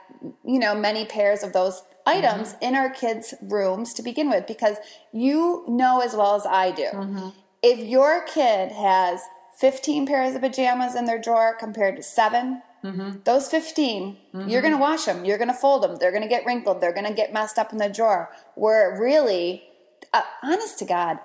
you 0.45 0.59
know, 0.59 0.75
many 0.75 1.05
pairs 1.05 1.43
of 1.43 1.53
those 1.53 1.83
items 2.07 2.55
in 2.61 2.77
our 2.77 2.89
kids' 2.89 3.35
rooms 3.43 3.93
to 3.95 4.03
begin 4.03 4.31
with 4.31 4.47
because 4.47 4.77
you 5.13 5.65
know 5.67 6.01
as 6.01 6.15
well 6.15 6.37
as 6.37 6.47
I 6.47 6.71
do. 6.71 7.33
If 7.69 7.79
your 7.97 8.25
kid 8.27 8.71
has 8.73 9.21
15 9.59 10.07
pairs 10.07 10.35
of 10.35 10.43
pajamas 10.43 10.95
in 10.95 11.05
their 11.07 11.21
drawer 11.21 11.57
compared 11.59 11.97
to 11.97 12.03
7, 12.03 12.63
those 13.25 13.49
15, 13.49 14.17
you're 14.47 14.63
going 14.63 14.73
to 14.75 14.79
wash 14.79 15.07
them, 15.07 15.25
you're 15.25 15.39
going 15.39 15.49
to 15.49 15.55
fold 15.55 15.83
them, 15.83 15.97
they're 15.97 16.13
going 16.13 16.23
to 16.23 16.29
get 16.29 16.47
wrinkled, 16.47 16.81
they're 16.81 16.93
going 16.93 17.07
to 17.07 17.13
get 17.23 17.33
messed 17.33 17.59
up 17.59 17.73
in 17.73 17.79
the 17.79 17.89
drawer. 17.89 18.31
Where 18.55 18.97
really, 19.01 19.65
uh, 20.13 20.23
honest 20.45 20.79
to 20.81 20.85
God, 20.85 21.19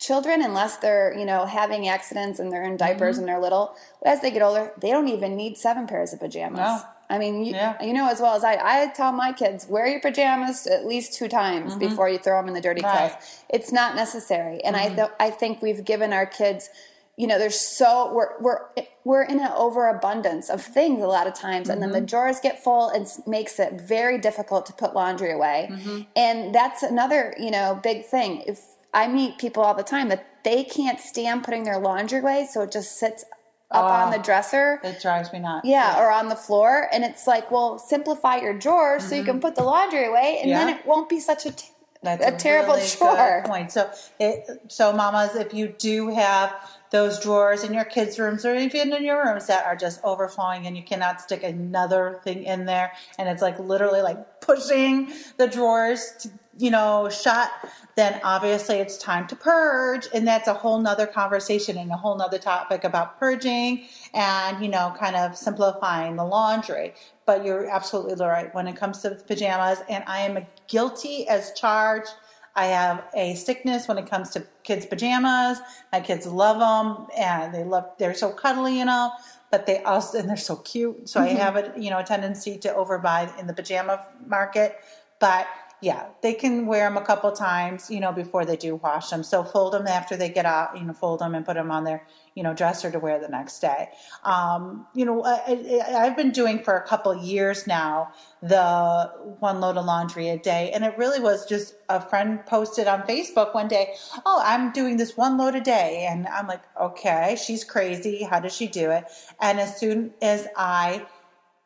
children 0.00 0.42
unless 0.42 0.78
they're 0.78 1.14
you 1.16 1.24
know 1.24 1.46
having 1.46 1.86
accidents 1.88 2.40
and 2.40 2.50
they're 2.50 2.64
in 2.64 2.76
diapers 2.76 3.14
Mm-hmm. 3.16 3.20
and 3.20 3.28
they're 3.28 3.40
little 3.40 3.76
as 4.04 4.20
they 4.20 4.30
get 4.32 4.42
older 4.42 4.72
they 4.80 4.90
don't 4.90 5.08
even 5.08 5.36
need 5.36 5.56
seven 5.56 5.86
pairs 5.86 6.12
of 6.12 6.18
pajamas 6.20 6.58
No. 6.58 6.82
I 7.10 7.18
mean 7.18 7.44
you, 7.44 7.52
Yeah. 7.52 7.82
you 7.82 7.92
know 7.92 8.08
as 8.08 8.20
well 8.20 8.34
as 8.34 8.44
i 8.44 8.54
i 8.54 8.86
tell 8.94 9.12
my 9.12 9.32
kids 9.32 9.66
wear 9.68 9.86
your 9.86 10.00
pajamas 10.00 10.66
at 10.66 10.86
least 10.86 11.14
two 11.14 11.28
times 11.28 11.74
before 11.76 12.08
you 12.08 12.18
throw 12.18 12.38
them 12.38 12.48
in 12.48 12.54
the 12.54 12.60
dirty 12.60 12.80
Mm-hmm. 12.82 12.96
Right. 12.96 13.10
Mm-hmm. 13.10 13.18
clothes 13.18 13.44
it's 13.50 13.72
not 13.72 13.94
necessary 13.96 14.62
and 14.64 14.76
i 14.76 14.88
th- 14.88 15.10
i 15.18 15.28
think 15.30 15.60
we've 15.62 15.84
given 15.84 16.12
our 16.12 16.26
kids 16.26 16.70
you 17.16 17.26
know, 17.26 17.38
there's 17.38 17.60
so 17.60 18.10
we're 18.14 18.40
we're 18.40 18.60
we're 19.04 19.24
in 19.24 19.40
an 19.40 19.50
overabundance 19.54 20.48
of 20.48 20.62
things 20.62 21.02
a 21.02 21.06
lot 21.06 21.26
of 21.26 21.34
times, 21.34 21.68
and 21.68 21.82
then 21.82 21.90
the 21.92 22.00
drawers 22.00 22.40
get 22.40 22.62
full 22.64 22.88
and 22.88 23.06
makes 23.26 23.60
it 23.60 23.78
very 23.78 24.16
difficult 24.16 24.64
to 24.66 24.72
put 24.72 24.94
laundry 24.94 25.30
away. 25.30 25.68
And 26.16 26.54
that's 26.54 26.82
another 26.82 27.34
you 27.38 27.50
know 27.50 27.78
big 27.82 28.06
thing. 28.06 28.42
If 28.46 28.60
I 28.94 29.06
meet 29.06 29.36
people 29.36 29.62
all 29.62 29.74
the 29.74 29.82
time 29.82 30.08
that 30.08 30.24
they 30.44 30.64
can't 30.64 30.98
stand 30.98 31.44
putting 31.44 31.64
their 31.64 31.78
laundry 31.78 32.20
away, 32.20 32.48
so 32.50 32.62
it 32.62 32.72
just 32.72 32.96
sits 32.98 33.22
up 33.70 33.84
on 33.84 34.10
the 34.10 34.18
ah, 34.18 34.22
dresser. 34.22 34.80
It 34.82 35.00
drives 35.00 35.32
me 35.32 35.38
nuts. 35.38 35.66
Yeah, 35.66 36.00
or 36.00 36.10
on 36.10 36.28
the 36.28 36.36
floor, 36.36 36.88
and 36.92 37.04
it's 37.04 37.26
like, 37.26 37.50
well, 37.50 37.78
simplify 37.78 38.36
your 38.36 38.58
drawers 38.58 39.08
so 39.08 39.14
you 39.14 39.24
can 39.24 39.34
mm-hmm. 39.34 39.40
put 39.40 39.54
the 39.54 39.62
laundry 39.62 40.06
away, 40.06 40.40
and 40.42 40.50
then 40.50 40.68
it 40.68 40.84
won't 40.86 41.08
be 41.08 41.20
such 41.20 41.46
a 41.46 41.52
t- 41.52 41.68
That's 42.02 42.24
a 42.24 42.32
terrible 42.32 42.74
really 42.74 42.88
chore. 42.88 43.42
Point. 43.44 43.70
So, 43.70 43.90
it, 44.18 44.46
so 44.68 44.92
mamas, 44.92 45.36
if 45.36 45.54
you 45.54 45.68
do 45.68 46.08
have 46.08 46.54
those 46.90 47.20
drawers 47.20 47.62
in 47.62 47.72
your 47.72 47.84
kids' 47.84 48.18
rooms 48.18 48.44
or 48.44 48.56
even 48.56 48.92
in 48.92 49.04
your 49.04 49.24
rooms 49.24 49.46
that 49.46 49.64
are 49.64 49.76
just 49.76 50.02
overflowing 50.02 50.66
and 50.66 50.76
you 50.76 50.82
cannot 50.82 51.20
stick 51.20 51.44
another 51.44 52.20
thing 52.24 52.42
in 52.42 52.64
there, 52.64 52.92
and 53.18 53.28
it's 53.28 53.42
like 53.42 53.58
literally 53.60 54.02
like 54.02 54.40
pushing 54.40 55.12
the 55.36 55.46
drawers, 55.46 56.12
to, 56.20 56.30
you 56.60 56.70
know, 56.70 57.08
shut. 57.08 57.50
Then 57.96 58.20
obviously 58.22 58.76
it's 58.76 58.96
time 58.96 59.26
to 59.28 59.36
purge, 59.36 60.06
and 60.14 60.26
that's 60.26 60.48
a 60.48 60.54
whole 60.54 60.78
nother 60.78 61.06
conversation 61.06 61.76
and 61.76 61.90
a 61.90 61.96
whole 61.96 62.16
nother 62.16 62.38
topic 62.38 62.84
about 62.84 63.18
purging 63.18 63.86
and 64.14 64.62
you 64.62 64.70
know, 64.70 64.94
kind 64.98 65.16
of 65.16 65.36
simplifying 65.36 66.16
the 66.16 66.24
laundry. 66.24 66.94
But 67.26 67.44
you're 67.44 67.68
absolutely 67.68 68.14
right 68.24 68.54
when 68.54 68.68
it 68.68 68.76
comes 68.76 69.00
to 69.02 69.10
pajamas, 69.10 69.78
and 69.88 70.04
I 70.06 70.20
am 70.20 70.46
guilty 70.68 71.28
as 71.28 71.52
charged. 71.52 72.10
I 72.56 72.66
have 72.66 73.04
a 73.14 73.34
sickness 73.36 73.86
when 73.86 73.96
it 73.96 74.10
comes 74.10 74.30
to 74.30 74.44
kids' 74.64 74.84
pajamas. 74.84 75.60
My 75.92 76.00
kids 76.00 76.26
love 76.26 76.58
them, 76.58 77.06
and 77.16 77.54
they 77.54 77.64
love. 77.64 77.90
They're 77.98 78.14
so 78.14 78.32
cuddly 78.32 78.80
and 78.80 78.90
all, 78.90 79.16
but 79.50 79.66
they 79.66 79.82
also 79.82 80.18
and 80.18 80.28
they're 80.28 80.36
so 80.36 80.56
cute. 80.56 81.08
So 81.08 81.20
I 81.20 81.28
mm-hmm. 81.28 81.36
have 81.38 81.56
a 81.56 81.72
you 81.76 81.90
know 81.90 81.98
a 81.98 82.04
tendency 82.04 82.58
to 82.58 82.68
overbuy 82.68 83.38
in 83.38 83.46
the 83.46 83.54
pajama 83.54 84.04
market, 84.26 84.76
but 85.18 85.46
yeah, 85.82 86.08
they 86.22 86.34
can 86.34 86.66
wear 86.66 86.86
them 86.86 86.98
a 86.98 87.04
couple 87.04 87.32
times, 87.32 87.90
you 87.90 88.00
know, 88.00 88.12
before 88.12 88.44
they 88.44 88.56
do 88.56 88.76
wash 88.76 89.08
them. 89.08 89.22
So 89.22 89.42
fold 89.42 89.72
them 89.72 89.86
after 89.86 90.14
they 90.14 90.28
get 90.28 90.44
out, 90.44 90.76
you 90.76 90.84
know, 90.84 90.92
fold 90.92 91.20
them 91.20 91.34
and 91.34 91.44
put 91.44 91.54
them 91.54 91.70
on 91.70 91.84
their, 91.84 92.06
you 92.34 92.42
know, 92.42 92.52
dresser 92.52 92.90
to 92.90 92.98
wear 92.98 93.18
the 93.18 93.28
next 93.28 93.60
day. 93.60 93.88
Um, 94.24 94.86
you 94.94 95.06
know, 95.06 95.24
I, 95.24 95.80
I've 95.96 96.16
been 96.16 96.32
doing 96.32 96.62
for 96.62 96.76
a 96.76 96.86
couple 96.86 97.14
years 97.16 97.66
now 97.66 98.12
the 98.42 99.10
one 99.40 99.60
load 99.60 99.78
of 99.78 99.86
laundry 99.86 100.28
a 100.28 100.38
day, 100.38 100.70
and 100.72 100.84
it 100.84 100.98
really 100.98 101.20
was 101.20 101.46
just 101.46 101.74
a 101.88 102.00
friend 102.00 102.44
posted 102.44 102.86
on 102.86 103.02
Facebook 103.02 103.54
one 103.54 103.68
day, 103.68 103.94
"Oh, 104.26 104.42
I'm 104.44 104.72
doing 104.72 104.98
this 104.98 105.16
one 105.16 105.38
load 105.38 105.54
a 105.54 105.60
day," 105.60 106.06
and 106.10 106.26
I'm 106.28 106.46
like, 106.46 106.62
"Okay, 106.80 107.36
she's 107.42 107.64
crazy. 107.64 108.22
How 108.22 108.40
does 108.40 108.54
she 108.54 108.66
do 108.66 108.90
it?" 108.90 109.04
And 109.40 109.60
as 109.60 109.78
soon 109.78 110.12
as 110.20 110.46
I 110.56 111.06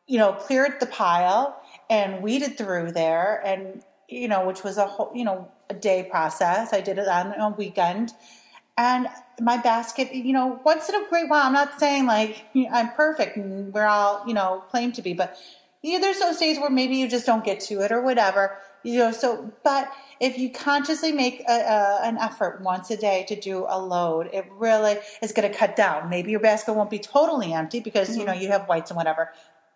you 0.07 0.19
know, 0.19 0.33
cleared 0.35 0.81
the 0.81 0.87
pile 0.87 1.59
and 1.89 2.23
weeded 2.23 2.59
through 2.59 2.93
there 2.93 3.41
and 3.45 3.83
you 4.09 4.29
know, 4.29 4.47
which 4.47 4.63
was 4.63 4.79
a 4.79 4.87
whole, 4.87 5.13
you 5.15 5.25
know, 5.25 5.49
a 5.71 5.75
day 5.75 6.07
process. 6.11 6.73
I 6.73 6.81
did 6.81 6.99
it 6.99 7.09
on 7.09 7.33
a 7.33 7.51
weekend. 7.51 8.13
And 8.77 9.07
my 9.41 9.57
basket, 9.57 10.13
you 10.13 10.33
know, 10.33 10.61
once 10.65 10.89
in 10.89 10.95
a 10.97 11.09
great 11.09 11.29
while, 11.29 11.47
I'm 11.47 11.53
not 11.53 11.79
saying 11.79 12.07
like 12.07 12.45
I'm 12.73 12.91
perfect 12.93 13.37
and 13.37 13.73
we're 13.73 13.87
all, 13.87 14.25
you 14.27 14.35
know, 14.35 14.65
claim 14.69 14.93
to 14.93 15.03
be, 15.03 15.15
but 15.15 15.37
yeah, 15.83 15.99
there's 15.99 16.19
those 16.19 16.39
days 16.39 16.59
where 16.59 16.71
maybe 16.71 16.97
you 16.97 17.07
just 17.07 17.27
don't 17.27 17.45
get 17.45 17.61
to 17.61 17.83
it 17.83 17.93
or 17.93 18.01
whatever, 18.01 18.57
you 18.83 18.99
know. 18.99 19.13
So, 19.13 19.53
but 19.63 19.93
if 20.19 20.39
you 20.39 20.49
consciously 20.49 21.13
make 21.13 21.43
a, 21.47 21.53
a, 21.53 22.01
an 22.05 22.17
effort 22.17 22.63
once 22.63 22.91
a 22.91 22.97
day 22.97 23.27
to 23.29 23.39
do 23.39 23.67
a 23.69 23.79
load, 23.79 24.31
it 24.33 24.47
really 24.57 24.97
is 25.21 25.33
going 25.33 25.51
to 25.51 25.55
cut 25.55 25.77
down. 25.77 26.09
Maybe 26.09 26.31
your 26.31 26.41
basket 26.41 26.73
won't 26.73 26.89
be 26.89 26.99
totally 26.99 27.53
empty 27.53 27.81
because 27.81 28.17
you 28.17 28.25
know 28.25 28.33
mm-hmm. 28.33 28.41
you 28.41 28.49
have 28.49 28.67
whites 28.67 28.91
and 28.91 28.97
whatever, 28.97 29.35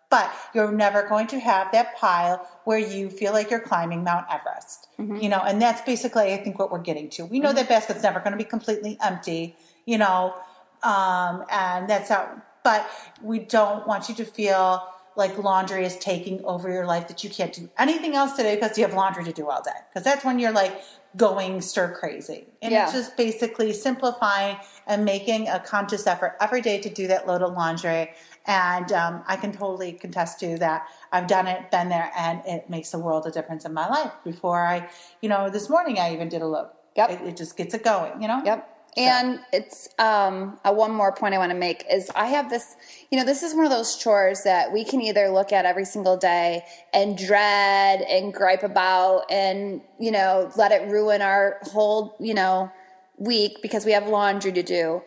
but 0.09 0.33
you're 0.53 0.71
never 0.71 1.07
going 1.07 1.27
to 1.27 1.39
have 1.39 1.71
that 1.71 1.95
pile 1.97 2.47
where 2.63 2.79
you 2.79 3.09
feel 3.09 3.31
like 3.31 3.51
you're 3.51 3.59
climbing 3.59 4.03
Mount 4.03 4.25
Everest. 4.29 4.87
You 5.21 5.29
know, 5.29 5.39
and 5.39 5.61
that's 5.61 5.81
basically, 5.81 6.33
I 6.33 6.37
think, 6.37 6.59
what 6.59 6.71
we're 6.71 6.79
getting 6.79 7.09
to. 7.11 7.25
We 7.25 7.39
know 7.39 7.53
that 7.53 7.69
basket's 7.69 8.03
never 8.03 8.19
going 8.19 8.31
to 8.31 8.37
be 8.37 8.43
completely 8.43 8.97
empty, 9.03 9.55
you 9.85 9.97
know, 9.97 10.35
um, 10.83 11.45
and 11.49 11.89
that's 11.89 12.09
how, 12.09 12.41
but 12.63 12.89
we 13.21 13.39
don't 13.39 13.87
want 13.87 14.09
you 14.09 14.15
to 14.15 14.25
feel 14.25 14.83
like 15.15 15.37
laundry 15.37 15.85
is 15.85 15.97
taking 15.97 16.43
over 16.45 16.71
your 16.71 16.85
life, 16.85 17.07
that 17.09 17.23
you 17.23 17.29
can't 17.29 17.51
do 17.53 17.69
anything 17.77 18.15
else 18.15 18.33
today 18.33 18.55
because 18.55 18.77
you 18.77 18.85
have 18.85 18.93
laundry 18.93 19.23
to 19.25 19.33
do 19.33 19.49
all 19.49 19.61
day. 19.61 19.71
Because 19.89 20.03
that's 20.05 20.23
when 20.23 20.39
you're 20.39 20.51
like 20.51 20.81
going 21.17 21.59
stir 21.61 21.93
crazy. 21.93 22.45
And 22.61 22.71
Yeah. 22.71 22.83
it's 22.83 22.93
just 22.93 23.17
basically 23.17 23.73
simplifying 23.73 24.57
and 24.87 25.03
making 25.03 25.49
a 25.49 25.59
conscious 25.59 26.07
effort 26.07 26.37
every 26.39 26.61
day 26.61 26.79
to 26.79 26.89
do 26.89 27.07
that 27.07 27.27
load 27.27 27.41
of 27.41 27.53
laundry. 27.53 28.11
And 28.49 28.91
um, 28.93 29.23
I 29.27 29.35
can 29.35 29.51
totally 29.51 29.93
contest 29.93 30.39
to 30.39 30.57
that. 30.57 30.87
I've 31.11 31.27
done 31.27 31.45
it, 31.45 31.69
been 31.69 31.87
there, 31.87 32.11
and 32.17 32.41
it 32.47 32.67
makes 32.67 32.95
a 32.95 32.99
world 32.99 33.27
of 33.27 33.33
difference 33.33 33.63
in 33.63 33.73
my 33.75 33.87
life. 33.87 34.11
Before 34.23 34.65
I, 34.65 34.89
you 35.21 35.29
know, 35.29 35.51
this 35.51 35.69
morning 35.69 35.99
I 35.99 36.13
even 36.13 36.29
did 36.29 36.41
a 36.41 36.47
load. 36.47 36.69
Yep. 36.95 37.11
It, 37.11 37.21
it 37.21 37.37
just 37.37 37.55
gets 37.55 37.75
it 37.75 37.83
going, 37.83 38.19
you 38.19 38.27
know? 38.27 38.41
Yep. 38.43 38.75
And 38.97 39.39
it's 39.53 39.87
um, 39.99 40.59
uh, 40.65 40.73
one 40.73 40.91
more 40.91 41.11
point 41.11 41.35
I 41.35 41.37
want 41.37 41.51
to 41.51 41.57
make 41.57 41.85
is 41.91 42.09
I 42.15 42.25
have 42.25 42.49
this, 42.49 42.75
you 43.11 43.19
know, 43.19 43.23
this 43.23 43.43
is 43.43 43.53
one 43.53 43.65
of 43.65 43.71
those 43.71 43.95
chores 43.95 44.41
that 44.45 44.73
we 44.73 44.83
can 44.83 44.99
either 44.99 45.29
look 45.29 45.53
at 45.53 45.65
every 45.65 45.85
single 45.85 46.17
day 46.17 46.63
and 46.91 47.15
dread 47.15 48.01
and 48.01 48.33
gripe 48.33 48.63
about 48.63 49.31
and, 49.31 49.81
you 49.99 50.09
know, 50.09 50.51
let 50.57 50.71
it 50.71 50.89
ruin 50.89 51.21
our 51.21 51.59
whole, 51.61 52.15
you 52.19 52.33
know, 52.33 52.71
week 53.19 53.61
because 53.61 53.85
we 53.85 53.91
have 53.91 54.07
laundry 54.07 54.51
to 54.53 54.63
do. 54.63 55.03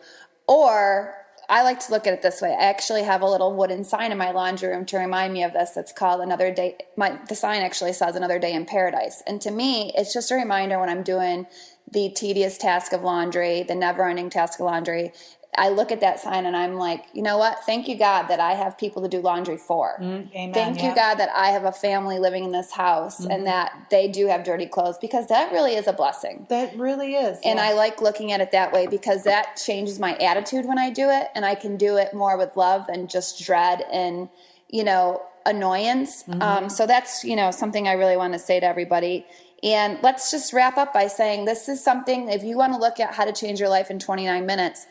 Or 0.47 1.22
I 1.53 1.61
like 1.61 1.79
to 1.81 1.91
look 1.91 2.07
at 2.07 2.13
it 2.13 2.23
this 2.23 2.41
way. 2.41 2.49
I 2.49 2.63
actually 2.63 3.03
have 3.03 3.21
a 3.21 3.29
little 3.29 3.53
wooden 3.55 3.83
sign 3.83 4.11
in 4.11 4.17
my 4.17 4.31
laundry 4.31 4.69
room 4.69 4.85
to 4.87 4.97
remind 4.97 5.33
me 5.33 5.43
of 5.43 5.53
this. 5.53 5.77
It's 5.77 5.91
called 5.91 6.19
Another 6.19 6.51
Day. 6.51 6.77
My 6.97 7.19
the 7.29 7.35
sign 7.35 7.61
actually 7.61 7.93
says 7.93 8.15
Another 8.15 8.39
Day 8.39 8.53
in 8.53 8.65
Paradise. 8.65 9.21
And 9.27 9.39
to 9.41 9.51
me, 9.51 9.91
it's 9.95 10.11
just 10.11 10.31
a 10.31 10.35
reminder 10.35 10.79
when 10.79 10.89
I'm 10.89 11.03
doing 11.03 11.45
the 11.91 12.09
tedious 12.09 12.57
task 12.57 12.91
of 12.91 13.03
laundry, 13.03 13.61
the 13.61 13.75
never-ending 13.75 14.31
task 14.31 14.59
of 14.59 14.65
laundry. 14.65 15.11
I 15.57 15.69
look 15.69 15.91
at 15.91 16.01
that 16.01 16.19
sign 16.19 16.45
and 16.45 16.55
I'm 16.55 16.75
like, 16.75 17.05
you 17.13 17.21
know 17.21 17.37
what? 17.37 17.63
Thank 17.65 17.87
you, 17.87 17.97
God, 17.97 18.27
that 18.27 18.39
I 18.39 18.53
have 18.53 18.77
people 18.77 19.01
to 19.01 19.07
do 19.07 19.19
laundry 19.19 19.57
for. 19.57 19.97
Mm, 19.99 20.33
amen, 20.33 20.53
Thank 20.53 20.77
yeah. 20.77 20.89
you, 20.89 20.95
God, 20.95 21.15
that 21.15 21.29
I 21.35 21.49
have 21.49 21.65
a 21.65 21.71
family 21.71 22.19
living 22.19 22.45
in 22.45 22.51
this 22.51 22.71
house 22.71 23.19
and 23.19 23.29
mm-hmm. 23.29 23.43
that 23.45 23.87
they 23.91 24.07
do 24.07 24.27
have 24.27 24.43
dirty 24.43 24.65
clothes 24.65 24.97
because 24.99 25.27
that 25.27 25.51
really 25.51 25.75
is 25.75 25.87
a 25.87 25.93
blessing. 25.93 26.45
That 26.49 26.77
really 26.77 27.15
is. 27.15 27.39
And 27.43 27.57
yeah. 27.57 27.65
I 27.65 27.73
like 27.73 28.01
looking 28.01 28.31
at 28.31 28.41
it 28.41 28.51
that 28.51 28.71
way 28.71 28.87
because 28.87 29.23
that 29.23 29.61
changes 29.63 29.99
my 29.99 30.15
attitude 30.17 30.65
when 30.65 30.79
I 30.79 30.89
do 30.89 31.09
it, 31.09 31.27
and 31.35 31.45
I 31.45 31.55
can 31.55 31.77
do 31.77 31.97
it 31.97 32.13
more 32.13 32.37
with 32.37 32.55
love 32.55 32.87
and 32.89 33.09
just 33.09 33.43
dread 33.43 33.83
and 33.91 34.29
you 34.69 34.83
know 34.83 35.21
annoyance. 35.45 36.23
Mm-hmm. 36.23 36.41
Um, 36.41 36.69
so 36.69 36.87
that's 36.87 37.23
you 37.23 37.35
know 37.35 37.51
something 37.51 37.87
I 37.87 37.93
really 37.93 38.17
want 38.17 38.33
to 38.33 38.39
say 38.39 38.59
to 38.59 38.65
everybody. 38.65 39.25
And 39.63 39.97
let's 40.03 40.29
just 40.29 40.51
wrap 40.51 40.77
up 40.77 40.93
by 40.93 41.07
saying 41.07 41.45
this 41.45 41.69
is 41.69 41.81
something. 41.81 42.29
If 42.29 42.43
you 42.43 42.57
want 42.57 42.73
to 42.73 42.79
look 42.79 42.99
at 42.99 43.13
how 43.13 43.23
to 43.23 43.31
change 43.31 43.61
your 43.61 43.69
life 43.69 43.89
in 43.89 43.97
29 43.97 44.45
minutes, 44.45 44.87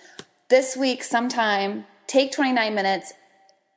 this 0.53 0.77
week 0.77 1.03
sometime 1.03 1.87
take 2.07 2.31
29 2.31 2.75
minutes 2.75 3.15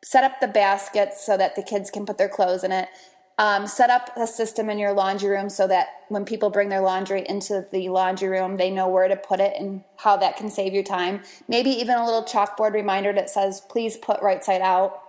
set 0.03 0.25
up 0.25 0.41
the 0.41 0.47
baskets 0.49 1.25
so 1.25 1.37
that 1.37 1.55
the 1.55 1.63
kids 1.63 1.89
can 1.89 2.05
put 2.05 2.17
their 2.17 2.27
clothes 2.27 2.65
in 2.65 2.71
it. 2.73 2.89
Um, 3.37 3.65
set 3.65 3.89
up 3.89 4.09
a 4.17 4.27
system 4.27 4.69
in 4.69 4.77
your 4.77 4.91
laundry 4.91 5.29
room 5.29 5.49
so 5.49 5.67
that 5.69 5.87
when 6.09 6.25
people 6.25 6.49
bring 6.49 6.67
their 6.67 6.81
laundry 6.81 7.25
into 7.29 7.65
the 7.71 7.87
laundry 7.87 8.27
room, 8.27 8.57
they 8.57 8.69
know 8.71 8.89
where 8.89 9.07
to 9.07 9.15
put 9.15 9.39
it 9.39 9.53
and 9.57 9.85
how 9.95 10.17
that 10.17 10.35
can 10.35 10.49
save 10.49 10.73
you 10.73 10.83
time. 10.83 11.21
Maybe 11.47 11.69
even 11.69 11.95
a 11.97 12.03
little 12.03 12.23
chalkboard 12.23 12.73
reminder 12.73 13.13
that 13.13 13.29
says, 13.29 13.61
please 13.69 13.95
put 13.95 14.21
right 14.21 14.43
side 14.43 14.61
out. 14.61 15.01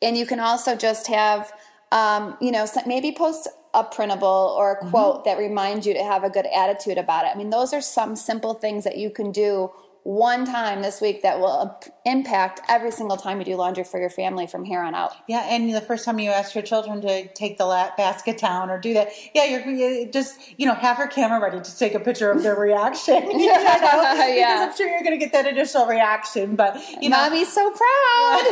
And 0.00 0.16
you 0.16 0.24
can 0.24 0.40
also 0.40 0.74
just 0.76 1.08
have, 1.08 1.52
um, 1.92 2.38
you 2.40 2.52
know, 2.52 2.66
maybe 2.86 3.12
post 3.12 3.48
a 3.74 3.84
printable 3.84 4.56
or 4.58 4.72
a 4.72 4.76
quote 4.88 5.26
that 5.26 5.36
reminds 5.36 5.86
you 5.86 5.92
to 5.92 6.02
have 6.02 6.24
a 6.24 6.30
good 6.30 6.46
attitude 6.56 6.96
about 6.96 7.26
it. 7.26 7.32
I 7.34 7.36
mean, 7.36 7.50
those 7.50 7.74
are 7.74 7.82
some 7.82 8.16
simple 8.16 8.54
things 8.54 8.84
that 8.84 8.96
you 8.96 9.10
can 9.10 9.30
do 9.30 9.70
one 10.08 10.46
time 10.46 10.80
this 10.80 11.02
week 11.02 11.20
that 11.20 11.38
will 11.38 11.78
impact 12.10 12.60
every 12.68 12.90
single 12.90 13.16
time 13.16 13.38
you 13.38 13.44
do 13.44 13.56
laundry 13.56 13.84
for 13.84 14.00
your 14.00 14.10
family 14.10 14.46
from 14.46 14.64
here 14.64 14.80
on 14.80 14.94
out. 14.94 15.12
Yeah, 15.28 15.46
and 15.48 15.74
the 15.74 15.80
first 15.80 16.04
time 16.04 16.18
you 16.18 16.30
ask 16.30 16.54
your 16.54 16.64
children 16.64 17.00
to 17.02 17.28
take 17.28 17.58
the 17.58 17.66
basket 17.96 18.38
down 18.38 18.70
or 18.70 18.78
do 18.78 18.94
that, 18.94 19.08
yeah, 19.34 19.44
you're 19.44 19.66
you 19.68 20.10
just 20.10 20.38
you 20.58 20.66
know 20.66 20.74
have 20.74 20.98
your 20.98 21.08
camera 21.08 21.40
ready 21.40 21.60
to 21.60 21.78
take 21.78 21.94
a 21.94 22.00
picture 22.00 22.30
of 22.30 22.42
their 22.42 22.54
reaction. 22.68 23.30
You 23.38 23.46
know? 23.46 23.62
Because 23.62 24.18
Yeah. 24.36 24.68
I'm 24.68 24.76
sure 24.76 24.88
you're 24.88 25.02
going 25.02 25.18
to 25.18 25.24
get 25.24 25.32
that 25.32 25.46
initial 25.46 25.86
reaction, 25.86 26.56
but 26.56 26.76
you 27.00 27.08
know, 27.08 27.16
Mommy's 27.16 27.52
so 27.52 27.70
proud. 27.70 28.42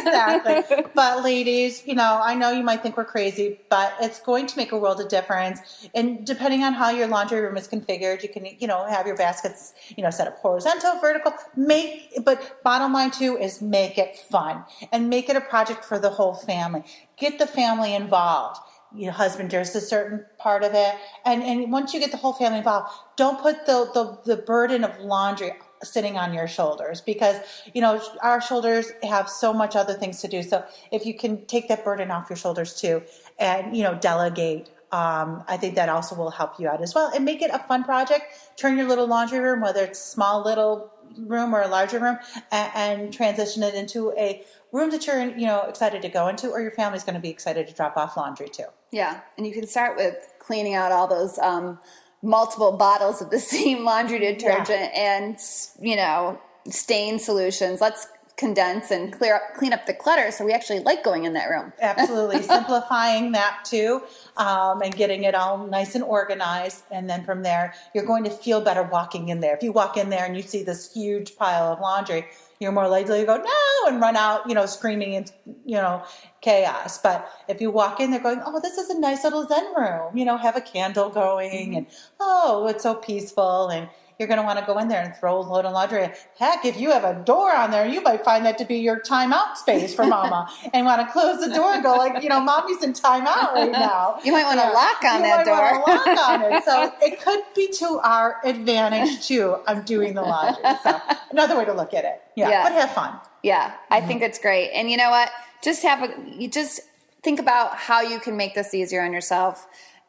exactly. 0.00 0.84
But 0.94 1.22
ladies, 1.24 1.82
you 1.86 1.94
know, 1.94 2.20
I 2.22 2.34
know 2.34 2.50
you 2.50 2.62
might 2.62 2.82
think 2.82 2.96
we're 2.96 3.04
crazy, 3.04 3.58
but 3.68 3.94
it's 4.00 4.20
going 4.20 4.46
to 4.46 4.56
make 4.56 4.72
a 4.72 4.78
world 4.78 5.00
of 5.00 5.08
difference. 5.08 5.88
And 5.94 6.26
depending 6.26 6.62
on 6.62 6.72
how 6.74 6.90
your 6.90 7.06
laundry 7.06 7.40
room 7.40 7.56
is 7.56 7.68
configured, 7.68 8.22
you 8.22 8.28
can, 8.28 8.46
you 8.58 8.66
know, 8.66 8.86
have 8.86 9.06
your 9.06 9.16
baskets, 9.16 9.74
you 9.96 10.02
know, 10.02 10.10
set 10.10 10.26
up 10.26 10.38
horizontal, 10.38 10.98
vertical. 11.00 11.32
Make, 11.56 12.12
but 12.24 12.62
bottom 12.62 12.92
line 12.92 13.05
too 13.10 13.36
is 13.36 13.60
make 13.62 13.98
it 13.98 14.16
fun 14.16 14.64
and 14.92 15.08
make 15.08 15.28
it 15.28 15.36
a 15.36 15.40
project 15.40 15.84
for 15.84 15.98
the 15.98 16.10
whole 16.10 16.34
family. 16.34 16.82
Get 17.16 17.38
the 17.38 17.46
family 17.46 17.94
involved. 17.94 18.60
Your 18.94 19.12
husband 19.12 19.50
does 19.50 19.74
a 19.74 19.80
certain 19.80 20.24
part 20.38 20.62
of 20.62 20.72
it, 20.72 20.94
and 21.24 21.42
and 21.42 21.72
once 21.72 21.92
you 21.92 22.00
get 22.00 22.12
the 22.12 22.16
whole 22.16 22.32
family 22.32 22.58
involved, 22.58 22.90
don't 23.16 23.40
put 23.40 23.66
the 23.66 23.90
the, 23.92 24.36
the 24.36 24.42
burden 24.42 24.84
of 24.84 24.98
laundry 25.00 25.52
sitting 25.82 26.16
on 26.16 26.32
your 26.32 26.48
shoulders 26.48 27.00
because 27.00 27.36
you 27.74 27.82
know 27.82 28.00
our 28.22 28.40
shoulders 28.40 28.92
have 29.02 29.28
so 29.28 29.52
much 29.52 29.76
other 29.76 29.92
things 29.92 30.22
to 30.22 30.28
do 30.28 30.42
so 30.42 30.64
if 30.90 31.04
you 31.04 31.14
can 31.14 31.44
take 31.44 31.68
that 31.68 31.84
burden 31.84 32.10
off 32.10 32.30
your 32.30 32.36
shoulders 32.36 32.80
too 32.80 33.02
and 33.38 33.76
you 33.76 33.82
know 33.82 33.94
delegate 33.96 34.70
um, 34.92 35.42
I 35.48 35.56
think 35.56 35.74
that 35.74 35.88
also 35.88 36.14
will 36.14 36.30
help 36.30 36.60
you 36.60 36.68
out 36.68 36.80
as 36.80 36.94
well 36.94 37.10
and 37.14 37.24
make 37.24 37.42
it 37.42 37.50
a 37.52 37.58
fun 37.58 37.82
project. 37.82 38.24
Turn 38.56 38.78
your 38.78 38.86
little 38.86 39.06
laundry 39.06 39.40
room, 39.40 39.60
whether 39.60 39.82
it's 39.82 40.00
small 40.00 40.44
little 40.44 40.92
room 41.18 41.54
or 41.54 41.62
a 41.62 41.68
larger 41.68 41.98
room, 41.98 42.18
and, 42.50 42.72
and 42.74 43.12
transition 43.12 43.62
it 43.62 43.74
into 43.74 44.12
a 44.12 44.44
room 44.72 44.90
that 44.90 45.06
you're 45.06 45.22
you 45.36 45.46
know 45.46 45.62
excited 45.62 46.02
to 46.02 46.08
go 46.08 46.28
into, 46.28 46.50
or 46.50 46.60
your 46.60 46.70
family's 46.70 47.04
going 47.04 47.14
to 47.14 47.20
be 47.20 47.30
excited 47.30 47.66
to 47.68 47.74
drop 47.74 47.96
off 47.96 48.16
laundry 48.16 48.48
to 48.50 48.68
Yeah, 48.92 49.20
and 49.36 49.46
you 49.46 49.52
can 49.52 49.66
start 49.66 49.96
with 49.96 50.16
cleaning 50.38 50.74
out 50.74 50.92
all 50.92 51.06
those 51.06 51.38
um, 51.38 51.78
multiple 52.22 52.72
bottles 52.72 53.20
of 53.20 53.30
the 53.30 53.38
same 53.54 53.84
laundry 53.84 54.18
detergent 54.18 54.68
yeah. 54.94 55.18
and 55.18 55.38
you 55.80 55.96
know 55.96 56.40
stain 56.68 57.18
solutions. 57.18 57.80
Let's 57.80 58.08
condense 58.36 58.90
and 58.90 59.12
clear 59.12 59.36
up, 59.36 59.54
clean 59.54 59.72
up 59.72 59.86
the 59.86 59.94
clutter. 59.94 60.30
So 60.30 60.44
we 60.44 60.52
actually 60.52 60.80
like 60.80 61.02
going 61.02 61.24
in 61.24 61.32
that 61.32 61.48
room. 61.48 61.72
Absolutely, 61.80 62.42
simplifying 62.54 63.32
that 63.32 63.64
too, 63.64 64.02
um, 64.36 64.82
and 64.82 64.94
getting 64.94 65.24
it 65.24 65.34
all 65.34 65.66
nice 65.66 65.94
and 65.94 66.04
organized. 66.04 66.82
And 66.90 67.08
then 67.08 67.24
from 67.24 67.42
there, 67.42 67.74
you're 67.94 68.04
going 68.04 68.24
to 68.24 68.30
feel 68.30 68.60
better 68.60 68.82
walking 68.82 69.30
in 69.30 69.40
there. 69.40 69.54
If 69.54 69.62
you 69.62 69.72
walk 69.72 69.96
in 69.96 70.10
there 70.10 70.24
and 70.24 70.36
you 70.36 70.42
see 70.42 70.62
this 70.62 70.92
huge 70.92 71.36
pile 71.36 71.72
of 71.72 71.80
laundry, 71.80 72.26
you're 72.60 72.72
more 72.72 72.88
likely 72.88 73.20
to 73.20 73.26
go 73.26 73.36
no 73.36 73.88
and 73.88 74.00
run 74.00 74.16
out, 74.16 74.48
you 74.48 74.54
know, 74.54 74.66
screaming 74.66 75.16
and 75.16 75.32
you 75.64 75.76
know 75.76 76.04
chaos. 76.40 76.98
But 76.98 77.28
if 77.48 77.60
you 77.60 77.70
walk 77.70 78.00
in 78.00 78.10
there 78.10 78.20
going, 78.20 78.42
oh, 78.44 78.60
this 78.60 78.76
is 78.76 78.90
a 78.90 78.98
nice 78.98 79.24
little 79.24 79.46
zen 79.46 79.74
room, 79.76 80.16
you 80.16 80.24
know, 80.24 80.36
have 80.36 80.56
a 80.56 80.60
candle 80.60 81.08
going, 81.08 81.70
mm-hmm. 81.70 81.76
and 81.76 81.86
oh, 82.20 82.66
it's 82.68 82.82
so 82.82 82.94
peaceful 82.94 83.68
and 83.68 83.88
you're 84.18 84.28
going 84.28 84.40
to 84.40 84.44
want 84.44 84.58
to 84.58 84.64
go 84.64 84.78
in 84.78 84.88
there 84.88 85.02
and 85.02 85.14
throw 85.14 85.38
a 85.38 85.42
load 85.42 85.64
of 85.64 85.72
laundry. 85.72 86.08
Heck, 86.38 86.64
if 86.64 86.80
you 86.80 86.90
have 86.90 87.04
a 87.04 87.22
door 87.24 87.54
on 87.54 87.70
there, 87.70 87.86
you 87.86 88.00
might 88.00 88.24
find 88.24 88.46
that 88.46 88.58
to 88.58 88.64
be 88.64 88.76
your 88.76 89.00
timeout 89.00 89.56
space 89.56 89.94
for 89.94 90.06
mama 90.06 90.48
and 90.72 90.86
want 90.86 91.06
to 91.06 91.12
close 91.12 91.40
the 91.40 91.52
door 91.52 91.72
and 91.72 91.82
go 91.82 91.96
like, 91.96 92.22
you 92.22 92.28
know, 92.28 92.40
mommy's 92.40 92.82
in 92.82 92.92
timeout 92.92 93.52
right 93.52 93.70
now. 93.70 94.18
You 94.26 94.32
might 94.32 94.44
want 94.44 94.58
to 94.58 94.66
yeah. 94.66 94.72
lock 94.72 95.04
on 95.04 95.20
you 95.20 95.26
that 95.26 95.44
door. 95.44 95.84
lock 95.86 96.06
on 96.06 96.52
it. 96.52 96.56
So 96.66 96.92
it 97.00 97.20
could 97.20 97.42
be 97.54 97.70
to 97.78 98.00
our 98.02 98.40
advantage 98.44 99.26
too. 99.26 99.56
I'm 99.66 99.82
doing 99.82 100.14
the 100.14 100.22
laundry. 100.22 100.64
So 100.82 101.00
another 101.30 101.56
way 101.56 101.64
to 101.64 101.72
look 101.72 101.94
at 101.94 102.04
it. 102.04 102.22
Yeah. 102.34 102.48
yeah. 102.48 102.62
But 102.64 102.72
have 102.72 102.90
fun. 102.92 103.20
Yeah. 103.42 103.74
I 103.90 103.98
mm-hmm. 103.98 104.08
think 104.08 104.22
it's 104.22 104.38
great. 104.38 104.70
And 104.72 104.90
you 104.90 104.96
know 104.96 105.10
what? 105.10 105.30
Just 105.62 105.82
have 105.82 106.02
a, 106.02 106.14
you 106.26 106.48
just 106.48 106.80
think 107.22 107.38
about 107.38 107.76
how 107.76 108.00
you 108.00 108.18
can 108.18 108.36
make 108.36 108.54
this 108.54 108.74
easier 108.74 109.02
on 109.02 109.12
yourself 109.12 109.66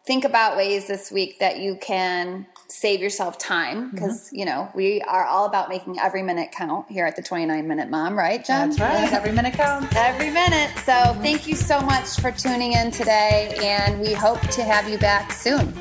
think 0.08 0.24
about 0.24 0.56
ways 0.56 0.88
this 0.88 1.12
week 1.12 1.38
that 1.40 1.60
you 1.60 1.76
can 1.76 2.48
save 2.70 3.02
yourself 3.02 3.38
time 3.38 3.92
because 3.92 4.28
mm-hmm. 4.28 4.38
you 4.38 4.46
know 4.46 4.70
we 4.74 5.02
are 5.02 5.26
all 5.26 5.46
about 5.46 5.70
making 5.70 6.00
every 6.00 6.24
minute 6.24 6.52
count 6.52 6.90
here 6.90 7.06
at 7.06 7.16
the 7.16 7.22
29 7.22 7.68
minute 7.68 7.90
mom 7.90 8.18
right 8.18 8.44
jen? 8.44 8.70
That's 8.70 8.82
right. 8.82 9.14
Every 9.14 9.32
minute 9.34 9.54
counts 9.54 9.94
every 9.96 10.32
minute. 10.32 10.72
So 10.78 10.94
mm-hmm. 10.94 11.22
thank 11.22 11.48
you 11.48 11.56
so 11.56 11.82
much 11.82 12.20
for 12.20 12.32
tuning 12.32 12.74
in 12.74 12.90
today 12.90 13.56
and 13.62 14.00
we 14.00 14.14
hope 14.14 14.42
to 14.42 14.64
have 14.64 14.90
you 14.90 14.98
back 14.98 15.34
soon. 15.34 15.74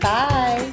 Bye 0.00 0.72